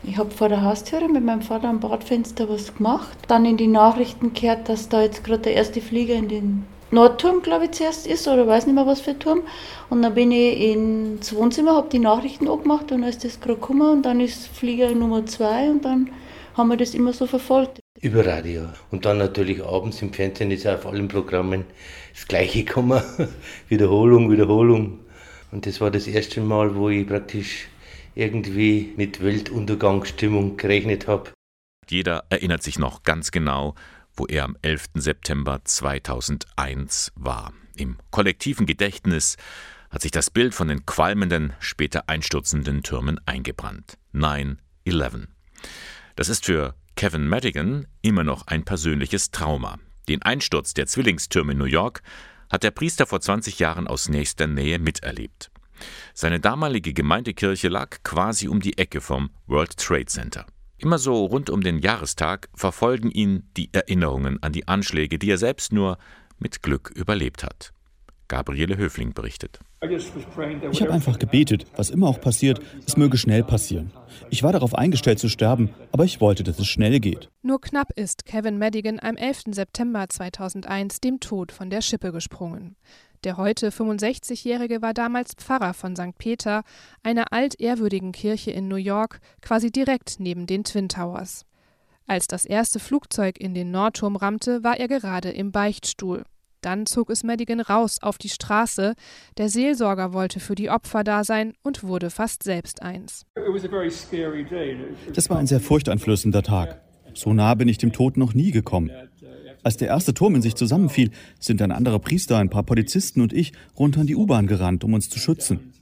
[0.03, 3.15] Ich habe vor der Haustüre mit meinem Vater am Badfenster was gemacht.
[3.27, 7.41] Dann in die Nachrichten gehört, dass da jetzt gerade der erste Flieger in den Nordturm,
[7.41, 9.43] glaube ich, zuerst ist oder weiß nicht mehr was für ein Turm.
[9.89, 13.55] Und dann bin ich ins Wohnzimmer, habe die Nachrichten angemacht und dann ist das gerade
[13.55, 16.09] gekommen und dann ist Flieger Nummer zwei und dann
[16.55, 17.79] haben wir das immer so verfolgt.
[18.01, 18.63] Über Radio.
[18.91, 21.65] Und dann natürlich abends im Fernsehen ist auf allen Programmen
[22.13, 23.01] das Gleiche gekommen.
[23.69, 24.99] Wiederholung, Wiederholung.
[25.51, 27.67] Und das war das erste Mal, wo ich praktisch
[28.15, 31.31] irgendwie mit Weltuntergangsstimmung gerechnet habe.
[31.89, 33.75] Jeder erinnert sich noch ganz genau,
[34.15, 34.85] wo er am 11.
[34.95, 37.53] September 2001 war.
[37.75, 39.37] Im kollektiven Gedächtnis
[39.89, 43.97] hat sich das Bild von den qualmenden, später einstürzenden Türmen eingebrannt.
[44.13, 45.27] 9-11.
[46.15, 49.79] Das ist für Kevin Madigan immer noch ein persönliches Trauma.
[50.07, 52.01] Den Einsturz der Zwillingstürme in New York
[52.49, 55.51] hat der Priester vor 20 Jahren aus nächster Nähe miterlebt.
[56.13, 60.45] Seine damalige Gemeindekirche lag quasi um die Ecke vom World Trade Center.
[60.81, 65.37] Immer so rund um den Jahrestag verfolgen ihn die Erinnerungen an die Anschläge, die er
[65.37, 65.99] selbst nur
[66.39, 67.71] mit Glück überlebt hat.
[68.27, 69.59] Gabriele Höfling berichtet.
[70.71, 73.91] Ich habe einfach gebetet, was immer auch passiert, es möge schnell passieren.
[74.31, 77.29] Ich war darauf eingestellt zu sterben, aber ich wollte, dass es schnell geht.
[77.43, 79.43] Nur knapp ist Kevin Madigan am 11.
[79.51, 82.75] September 2001 dem Tod von der Schippe gesprungen.
[83.23, 86.17] Der heute 65-Jährige war damals Pfarrer von St.
[86.17, 86.63] Peter,
[87.03, 91.45] einer altehrwürdigen Kirche in New York, quasi direkt neben den Twin Towers.
[92.07, 96.23] Als das erste Flugzeug in den Nordturm rammte, war er gerade im Beichtstuhl.
[96.61, 98.95] Dann zog es Madigan raus auf die Straße.
[99.37, 103.25] Der Seelsorger wollte für die Opfer da sein und wurde fast selbst eins.
[105.13, 106.81] Das war ein sehr furchteinflößender Tag.
[107.13, 108.91] So nah bin ich dem Tod noch nie gekommen.
[109.63, 113.33] Als der erste Turm in sich zusammenfiel, sind ein anderer Priester, ein paar Polizisten und
[113.33, 115.73] ich runter in die U-Bahn gerannt, um uns zu schützen.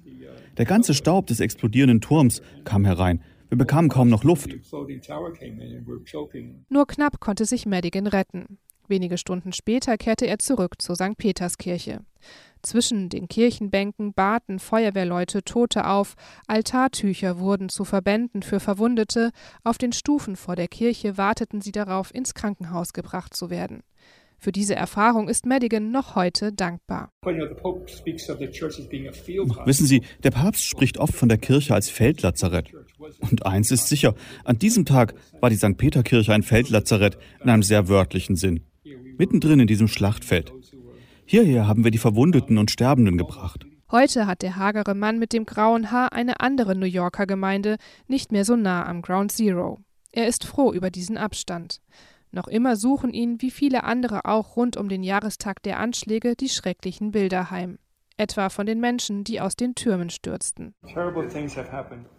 [0.57, 3.21] Der ganze Staub des explodierenden Turms kam herein.
[3.47, 4.49] Wir bekamen kaum noch Luft.
[6.69, 8.59] Nur knapp konnte sich Madigan retten.
[8.87, 11.17] Wenige Stunden später kehrte er zurück zur St.
[11.17, 12.01] Peterskirche.
[12.61, 16.15] Zwischen den Kirchenbänken baten Feuerwehrleute Tote auf,
[16.47, 19.31] Altartücher wurden zu Verbänden für Verwundete,
[19.63, 23.83] auf den Stufen vor der Kirche warteten sie darauf, ins Krankenhaus gebracht zu werden.
[24.41, 27.11] Für diese Erfahrung ist Madigan noch heute dankbar.
[29.65, 32.71] Wissen Sie, der Papst spricht oft von der Kirche als Feldlazarett.
[33.19, 34.15] Und eins ist sicher,
[34.45, 35.75] an diesem Tag war die St.
[35.75, 38.61] Peterkirche ein Feldlazarett in einem sehr wörtlichen Sinn.
[39.17, 40.53] Mittendrin in diesem Schlachtfeld.
[41.31, 43.63] Hierher haben wir die Verwundeten und Sterbenden gebracht.
[43.91, 47.77] Heute hat der hagere Mann mit dem grauen Haar eine andere New Yorker Gemeinde
[48.07, 49.77] nicht mehr so nah am Ground Zero.
[50.11, 51.81] Er ist froh über diesen Abstand.
[52.31, 56.49] Noch immer suchen ihn, wie viele andere auch rund um den Jahrestag der Anschläge, die
[56.49, 57.77] schrecklichen Bilder heim.
[58.17, 60.73] Etwa von den Menschen, die aus den Türmen stürzten.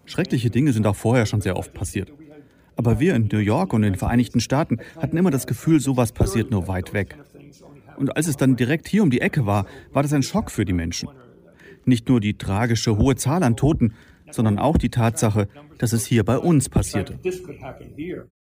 [0.04, 2.12] Schreckliche Dinge sind auch vorher schon sehr oft passiert.
[2.76, 6.12] Aber wir in New York und in den Vereinigten Staaten hatten immer das Gefühl, sowas
[6.12, 7.18] passiert nur weit weg.
[8.01, 10.64] Und als es dann direkt hier um die Ecke war, war das ein Schock für
[10.64, 11.11] die Menschen.
[11.84, 13.92] Nicht nur die tragische hohe Zahl an Toten,
[14.30, 17.18] sondern auch die Tatsache, dass es hier bei uns passierte.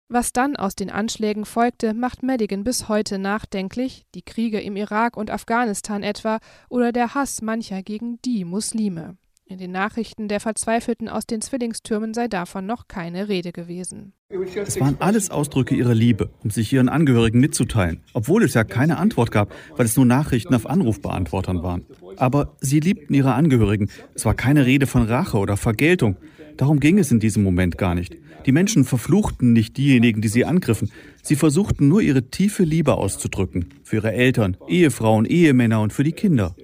[0.09, 5.16] Was dann aus den Anschlägen folgte, macht Madigan bis heute nachdenklich, die Kriege im Irak
[5.16, 9.16] und Afghanistan etwa oder der Hass mancher gegen die Muslime.
[9.55, 14.12] In den Nachrichten der Verzweifelten aus den Zwillingstürmen sei davon noch keine Rede gewesen.
[14.28, 18.98] Es waren alles Ausdrücke ihrer Liebe, um sich ihren Angehörigen mitzuteilen, obwohl es ja keine
[18.98, 21.86] Antwort gab, weil es nur Nachrichten auf Anrufbeantwortern waren.
[22.16, 23.90] Aber sie liebten ihre Angehörigen.
[24.12, 26.16] Es war keine Rede von Rache oder Vergeltung.
[26.57, 28.16] Darum ging es in diesem Moment gar nicht.
[28.46, 30.90] Die Menschen verfluchten nicht diejenigen, die sie angriffen.
[31.22, 33.68] Sie versuchten nur ihre tiefe Liebe auszudrücken.
[33.84, 36.57] Für ihre Eltern, Ehefrauen, Ehemänner und für die Kinder.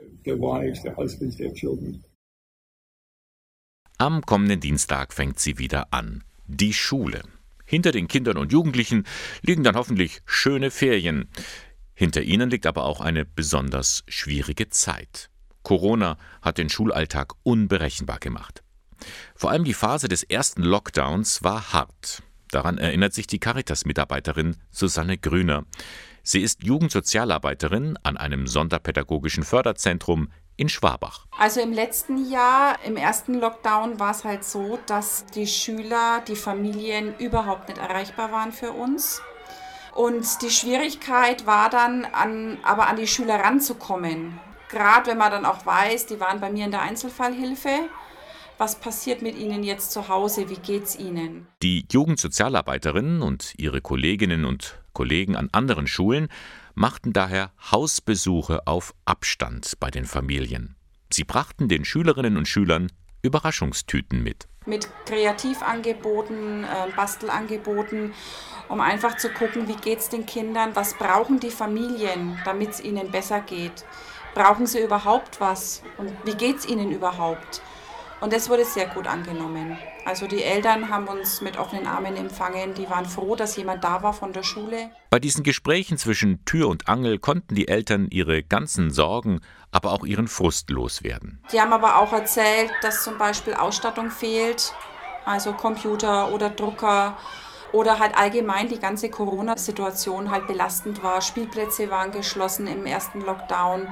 [4.00, 6.24] Am kommenden Dienstag fängt sie wieder an.
[6.46, 7.20] Die Schule.
[7.66, 9.04] Hinter den Kindern und Jugendlichen
[9.42, 11.28] liegen dann hoffentlich schöne Ferien.
[11.92, 15.28] Hinter ihnen liegt aber auch eine besonders schwierige Zeit.
[15.64, 18.62] Corona hat den Schulalltag unberechenbar gemacht.
[19.34, 22.22] Vor allem die Phase des ersten Lockdowns war hart.
[22.50, 25.66] Daran erinnert sich die Caritas-Mitarbeiterin Susanne Grüner.
[26.22, 30.30] Sie ist Jugendsozialarbeiterin an einem sonderpädagogischen Förderzentrum
[30.60, 31.26] in Schwabach.
[31.38, 36.36] Also im letzten Jahr, im ersten Lockdown, war es halt so, dass die Schüler, die
[36.36, 39.22] Familien überhaupt nicht erreichbar waren für uns.
[39.94, 44.38] Und die Schwierigkeit war dann, an, aber an die Schüler ranzukommen.
[44.68, 47.88] Gerade wenn man dann auch weiß, die waren bei mir in der Einzelfallhilfe.
[48.58, 50.50] Was passiert mit ihnen jetzt zu Hause?
[50.50, 51.48] Wie geht's ihnen?
[51.62, 56.28] Die Jugendsozialarbeiterinnen und ihre Kolleginnen und Kollegen an anderen Schulen
[56.80, 60.76] machten daher Hausbesuche auf Abstand bei den Familien.
[61.12, 64.48] Sie brachten den Schülerinnen und Schülern Überraschungstüten mit.
[64.64, 66.66] Mit Kreativangeboten, äh,
[66.96, 68.14] Bastelangeboten,
[68.70, 72.80] um einfach zu gucken, wie geht es den Kindern, was brauchen die Familien, damit es
[72.80, 73.84] ihnen besser geht.
[74.34, 77.60] Brauchen sie überhaupt was und wie geht es ihnen überhaupt?
[78.22, 79.76] Und das wurde sehr gut angenommen.
[80.04, 84.02] Also die Eltern haben uns mit offenen Armen empfangen, die waren froh, dass jemand da
[84.02, 84.90] war von der Schule.
[85.10, 89.40] Bei diesen Gesprächen zwischen Tür und Angel konnten die Eltern ihre ganzen Sorgen,
[89.70, 91.42] aber auch ihren Frust loswerden.
[91.52, 94.72] Die haben aber auch erzählt, dass zum Beispiel Ausstattung fehlt,
[95.24, 97.16] also Computer oder Drucker
[97.72, 101.20] oder halt allgemein die ganze Corona-Situation halt belastend war.
[101.20, 103.88] Spielplätze waren geschlossen im ersten Lockdown.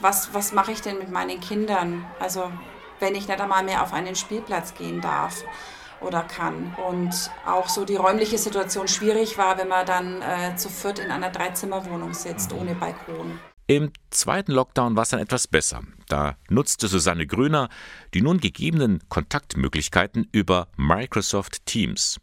[0.00, 2.04] Was, was mache ich denn mit meinen Kindern?
[2.18, 2.50] Also
[3.02, 5.44] wenn ich nicht einmal mehr auf einen Spielplatz gehen darf
[6.00, 6.74] oder kann.
[6.88, 11.10] Und auch so die räumliche Situation schwierig war, wenn man dann äh, zu viert in
[11.10, 13.38] einer Dreizimmerwohnung sitzt, ohne Balkon.
[13.66, 15.82] Im zweiten Lockdown war es dann etwas besser.
[16.08, 17.68] Da nutzte Susanne Grüner
[18.12, 22.20] die nun gegebenen Kontaktmöglichkeiten über Microsoft Teams.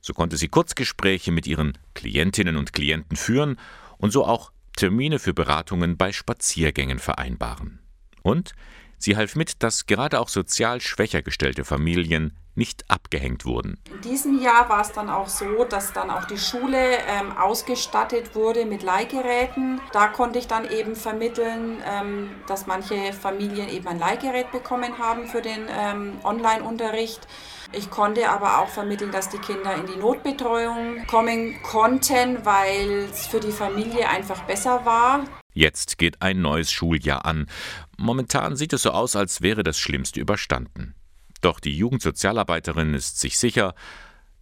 [0.00, 3.58] So konnte sie Kurzgespräche mit ihren Klientinnen und Klienten führen
[3.98, 7.80] und so auch Termine für Beratungen bei Spaziergängen vereinbaren.
[8.22, 8.54] Und
[8.98, 13.78] Sie half mit, dass gerade auch sozial schwächer gestellte Familien nicht abgehängt wurden.
[13.94, 18.34] In diesem Jahr war es dann auch so, dass dann auch die Schule ähm, ausgestattet
[18.34, 19.80] wurde mit Leihgeräten.
[19.92, 25.28] Da konnte ich dann eben vermitteln, ähm, dass manche Familien eben ein Leihgerät bekommen haben
[25.28, 27.26] für den ähm, Online-Unterricht.
[27.72, 33.26] Ich konnte aber auch vermitteln, dass die Kinder in die Notbetreuung kommen konnten, weil es
[33.26, 35.24] für die Familie einfach besser war.
[35.58, 37.48] Jetzt geht ein neues Schuljahr an.
[37.96, 40.94] Momentan sieht es so aus, als wäre das Schlimmste überstanden.
[41.40, 43.74] Doch die Jugendsozialarbeiterin ist sich sicher,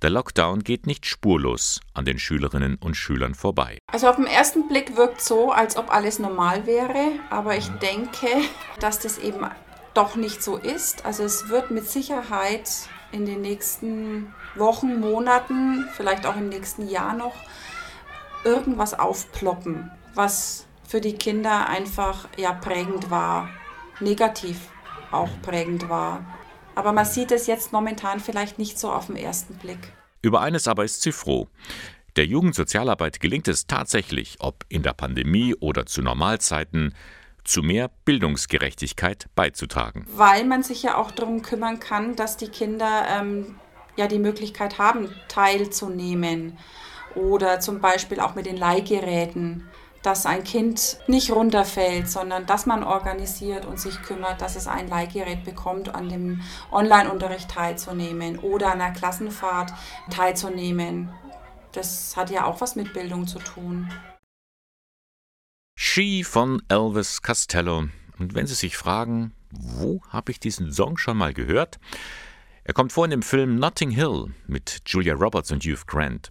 [0.03, 3.79] der Lockdown geht nicht spurlos an den Schülerinnen und Schülern vorbei.
[3.87, 8.27] Also auf den ersten Blick wirkt so, als ob alles normal wäre, aber ich denke,
[8.81, 9.41] dass das eben
[9.95, 11.07] doch nicht so ist.
[11.07, 12.71] Also es wird mit Sicherheit
[13.13, 17.37] in den nächsten Wochen, Monaten, vielleicht auch im nächsten Jahr noch
[18.45, 23.49] irgendwas aufploppen, was für die Kinder einfach ja prägend war,
[24.01, 24.69] negativ
[25.11, 26.25] auch prägend war.
[26.75, 29.93] Aber man sieht es jetzt momentan vielleicht nicht so auf den ersten Blick.
[30.23, 31.49] Über eines aber ist sie froh.
[32.17, 36.95] Der Jugendsozialarbeit gelingt es tatsächlich, ob in der Pandemie oder zu Normalzeiten,
[37.45, 40.07] zu mehr Bildungsgerechtigkeit beizutragen.
[40.11, 43.57] Weil man sich ja auch darum kümmern kann, dass die Kinder ähm,
[43.97, 46.59] ja die Möglichkeit haben, teilzunehmen.
[47.15, 49.69] Oder zum Beispiel auch mit den Leihgeräten
[50.07, 54.87] dass ein Kind nicht runterfällt, sondern dass man organisiert und sich kümmert, dass es ein
[54.87, 59.73] Leihgerät bekommt, an dem Online-Unterricht teilzunehmen oder an einer Klassenfahrt
[60.09, 61.13] teilzunehmen.
[61.73, 63.93] Das hat ja auch was mit Bildung zu tun.
[65.77, 67.89] She von Elvis Costello.
[68.17, 71.81] Und wenn Sie sich fragen, wo habe ich diesen Song schon mal gehört?
[72.63, 76.31] Er kommt vor in dem Film Notting Hill mit Julia Roberts und Hugh Grant.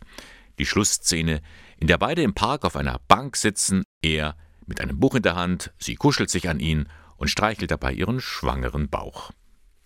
[0.59, 1.41] Die Schlussszene,
[1.77, 5.35] in der beide im Park auf einer Bank sitzen, er mit einem Buch in der
[5.35, 9.31] Hand, sie kuschelt sich an ihn und streichelt dabei ihren schwangeren Bauch.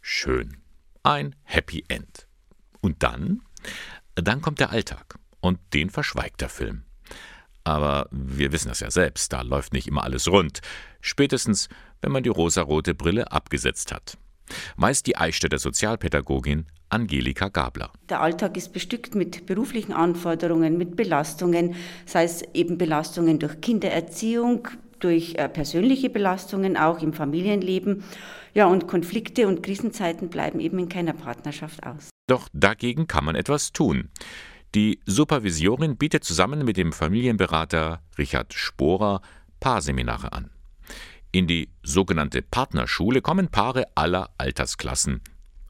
[0.02, 0.58] Schön.
[1.04, 2.28] Ein Happy End.
[2.82, 3.42] Und dann?
[4.16, 5.20] Dann kommt der Alltag.
[5.42, 6.84] Und den verschweigt der Film.
[7.64, 10.62] Aber wir wissen das ja selbst, da läuft nicht immer alles rund.
[11.02, 11.70] Spätestens,
[12.02, 14.18] wenn man die rosarote Brille abgesetzt hat.
[14.78, 17.92] Weiß die Eichstätter Sozialpädagogin Angelika Gabler.
[18.10, 21.76] Der Alltag ist bestückt mit beruflichen Anforderungen, mit Belastungen,
[22.06, 24.68] sei es eben Belastungen durch Kindererziehung,
[25.00, 28.04] durch äh, persönliche Belastungen auch im Familienleben.
[28.54, 32.10] Ja, und Konflikte und Krisenzeiten bleiben eben in keiner Partnerschaft aus.
[32.28, 34.10] Doch dagegen kann man etwas tun.
[34.76, 39.22] Die Supervisorin bietet zusammen mit dem Familienberater Richard Sporer
[39.60, 40.52] Paarseminare an.
[41.32, 45.22] In die sogenannte Partnerschule kommen Paare aller Altersklassen.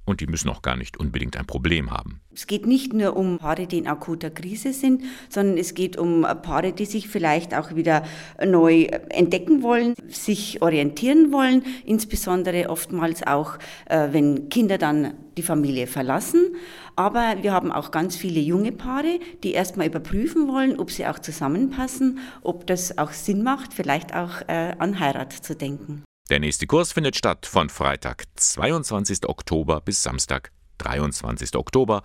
[0.05, 2.21] Und die müssen auch gar nicht unbedingt ein Problem haben.
[2.33, 6.21] Es geht nicht nur um Paare, die in akuter Krise sind, sondern es geht um
[6.21, 8.03] Paare, die sich vielleicht auch wieder
[8.43, 15.85] neu entdecken wollen, sich orientieren wollen, insbesondere oftmals auch, äh, wenn Kinder dann die Familie
[15.85, 16.55] verlassen.
[16.99, 21.17] Aber wir haben auch ganz viele junge Paare, die erstmal überprüfen wollen, ob sie auch
[21.17, 26.03] zusammenpassen, ob das auch Sinn macht, vielleicht auch äh, an Heirat zu denken.
[26.29, 29.29] Der nächste Kurs findet statt von Freitag, 22.
[29.29, 31.55] Oktober bis Samstag, 23.
[31.55, 32.03] Oktober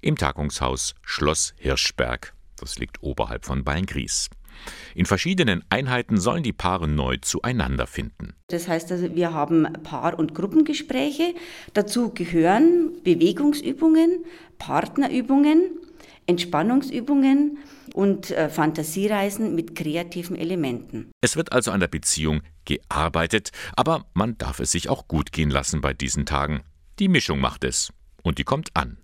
[0.00, 2.32] im Tagungshaus Schloss Hirschberg.
[2.56, 4.30] Das liegt oberhalb von Beingries.
[4.94, 8.34] In verschiedenen Einheiten sollen die Paare neu zueinander finden.
[8.48, 11.34] Das heißt also, wir haben Paar- und Gruppengespräche.
[11.74, 14.24] Dazu gehören Bewegungsübungen,
[14.58, 15.70] Partnerübungen,
[16.26, 17.58] Entspannungsübungen
[17.94, 21.10] und äh, Fantasiereisen mit kreativen Elementen.
[21.20, 25.50] Es wird also an der Beziehung gearbeitet, aber man darf es sich auch gut gehen
[25.50, 26.62] lassen bei diesen Tagen.
[26.98, 27.92] Die Mischung macht es
[28.22, 28.98] und die kommt an.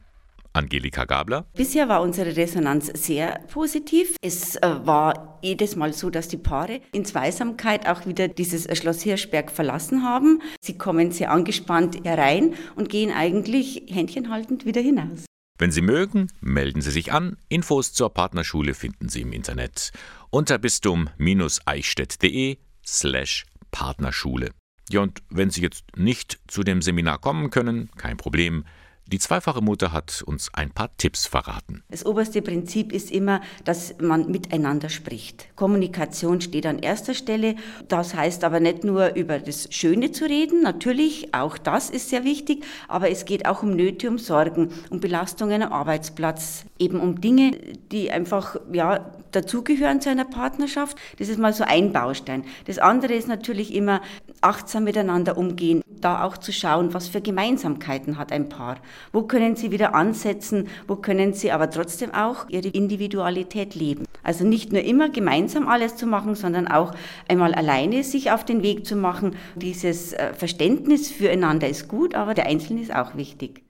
[0.53, 1.47] Angelika Gabler.
[1.55, 4.17] Bisher war unsere Resonanz sehr positiv.
[4.23, 9.03] Es äh, war jedes Mal so, dass die Paare in Zweisamkeit auch wieder dieses Schloss
[9.03, 10.41] Hirschberg verlassen haben.
[10.61, 15.27] Sie kommen sehr angespannt herein und gehen eigentlich händchenhaltend wieder hinaus.
[15.59, 17.37] Wenn Sie mögen, melden Sie sich an.
[17.49, 19.93] Infos zur Partnerschule finden Sie im Internet
[20.31, 24.51] unter bistum-eichstätt.de slash Partnerschule.
[24.91, 28.65] Ja, und wenn Sie jetzt nicht zu dem Seminar kommen können, kein Problem.
[29.07, 31.83] Die zweifache Mutter hat uns ein paar Tipps verraten.
[31.91, 35.55] Das oberste Prinzip ist immer, dass man miteinander spricht.
[35.55, 37.57] Kommunikation steht an erster Stelle.
[37.89, 42.25] Das heißt aber nicht nur über das Schöne zu reden, natürlich, auch das ist sehr
[42.25, 47.21] wichtig, aber es geht auch um Nöte, um Sorgen, um Belastungen am Arbeitsplatz, eben um
[47.21, 47.51] Dinge,
[47.91, 50.97] die einfach ja, dazugehören zu einer Partnerschaft.
[51.19, 52.45] Das ist mal so ein Baustein.
[52.67, 54.01] Das andere ist natürlich immer
[54.41, 58.77] achtsam miteinander umgehen, da auch zu schauen, was für Gemeinsamkeiten hat ein Paar.
[59.13, 64.05] Wo können sie wieder ansetzen, wo können sie aber trotzdem auch ihre Individualität leben.
[64.23, 66.95] Also nicht nur immer gemeinsam alles zu machen, sondern auch
[67.29, 69.37] einmal alleine sich auf den Weg zu machen.
[69.57, 73.63] Dieses äh, Verständnis füreinander ist gut, aber der Einzelne ist auch wichtig.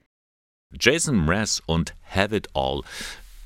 [0.79, 2.81] Jason Mraz und Have It All.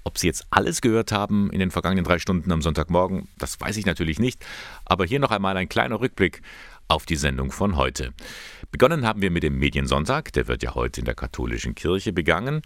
[0.04, 3.76] Ob Sie jetzt alles gehört haben in den vergangenen drei Stunden am Sonntagmorgen, das weiß
[3.76, 4.46] ich natürlich nicht.
[4.86, 6.42] Aber hier noch einmal ein kleiner Rückblick
[6.88, 8.14] auf die Sendung von heute.
[8.72, 12.62] Begonnen haben wir mit dem Mediensonntag, der wird ja heute in der katholischen Kirche begangen.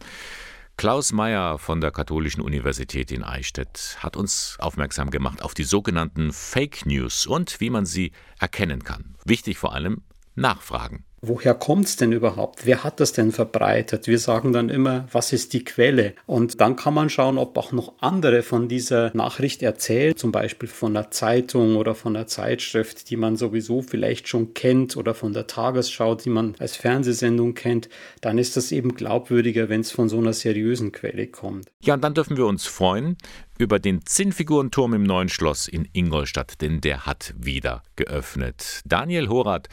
[0.77, 6.33] Klaus Meyer von der Katholischen Universität in Eichstätt hat uns aufmerksam gemacht auf die sogenannten
[6.33, 9.15] Fake News und wie man sie erkennen kann.
[9.25, 10.01] Wichtig vor allem
[10.35, 11.05] nachfragen.
[11.23, 12.65] Woher kommt es denn überhaupt?
[12.65, 14.07] Wer hat das denn verbreitet?
[14.07, 16.15] Wir sagen dann immer, was ist die Quelle?
[16.25, 20.67] Und dann kann man schauen, ob auch noch andere von dieser Nachricht erzählen, zum Beispiel
[20.67, 25.31] von der Zeitung oder von der Zeitschrift, die man sowieso vielleicht schon kennt oder von
[25.31, 27.87] der Tagesschau, die man als Fernsehsendung kennt.
[28.21, 31.67] Dann ist das eben glaubwürdiger, wenn es von so einer seriösen Quelle kommt.
[31.83, 33.15] Ja, und dann dürfen wir uns freuen
[33.61, 38.81] über den Zinnfigurenturm im neuen Schloss in Ingolstadt, denn der hat wieder geöffnet.
[38.85, 39.69] Daniel Horath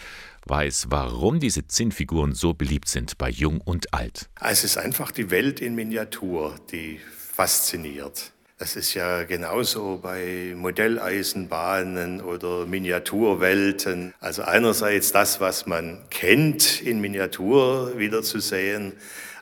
[0.47, 4.29] weiß, warum diese Zinnfiguren so beliebt sind bei Jung und Alt.
[4.41, 8.33] Es ist einfach die Welt in Miniatur, die fasziniert.
[8.59, 14.13] Das ist ja genauso bei Modelleisenbahnen oder Miniaturwelten.
[14.19, 18.95] Also einerseits das, was man kennt, in Miniatur wiederzusehen,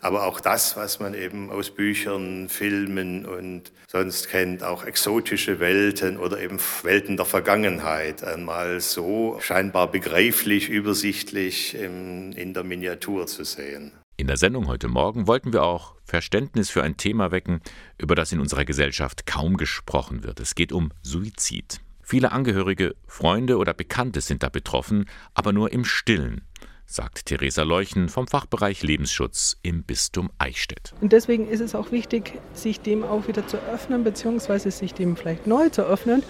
[0.06, 6.16] aber auch das, was man eben aus Büchern, Filmen und sonst kennt, auch exotische Welten
[6.16, 13.90] oder eben Welten der Vergangenheit, einmal so scheinbar begreiflich, übersichtlich in der Miniatur zu sehen.
[14.16, 17.60] In der Sendung heute Morgen wollten wir auch Verständnis für ein Thema wecken,
[17.98, 20.38] über das in unserer Gesellschaft kaum gesprochen wird.
[20.38, 21.80] Es geht um Suizid.
[22.00, 26.42] Viele Angehörige, Freunde oder Bekannte sind da betroffen, aber nur im Stillen.
[26.86, 30.94] Sagt Theresa Leuchen vom Fachbereich Lebensschutz im Bistum Eichstätt.
[31.00, 35.16] Und deswegen ist es auch wichtig, sich dem auch wieder zu öffnen, beziehungsweise sich dem
[35.16, 36.22] vielleicht neu zu öffnen,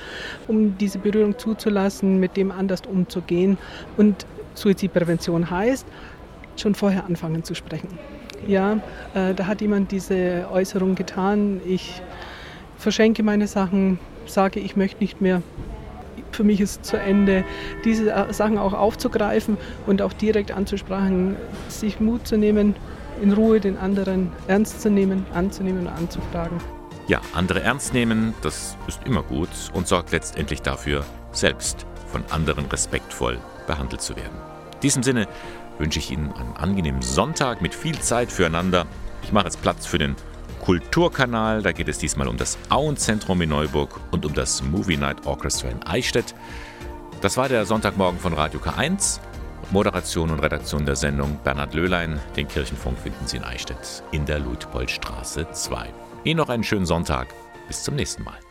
[0.48, 3.58] um diese Berührung zuzulassen, mit dem anders umzugehen.
[3.96, 5.86] Und Suizidprävention heißt,
[6.56, 7.98] schon vorher anfangen zu sprechen.
[8.46, 8.80] Ja,
[9.14, 12.00] äh, da hat jemand diese Äußerung getan, ich
[12.78, 15.42] verschenke meine Sachen, sage, ich möchte nicht mehr
[16.32, 17.44] für mich ist zu Ende,
[17.84, 19.56] diese Sachen auch aufzugreifen
[19.86, 21.36] und auch direkt anzusprechen,
[21.68, 22.74] sich Mut zu nehmen,
[23.22, 26.58] in Ruhe den anderen ernst zu nehmen, anzunehmen und anzufragen.
[27.08, 32.66] Ja, andere ernst nehmen, das ist immer gut und sorgt letztendlich dafür, selbst von anderen
[32.66, 34.36] respektvoll behandelt zu werden.
[34.74, 35.28] In diesem Sinne
[35.78, 38.86] wünsche ich Ihnen einen angenehmen Sonntag mit viel Zeit füreinander.
[39.22, 40.16] Ich mache jetzt Platz für den
[40.66, 41.62] Kulturkanal.
[41.62, 45.68] Da geht es diesmal um das Auenzentrum in Neuburg und um das Movie Night Orchestra
[45.68, 46.34] in Eichstätt.
[47.20, 49.20] Das war der Sonntagmorgen von Radio K1.
[49.70, 52.18] Moderation und Redaktion der Sendung Bernhard Löhlein.
[52.34, 55.88] Den Kirchenfunk finden Sie in Eichstätt in der Luitpoldstraße 2.
[56.24, 57.28] Ihnen noch einen schönen Sonntag.
[57.68, 58.45] Bis zum nächsten Mal.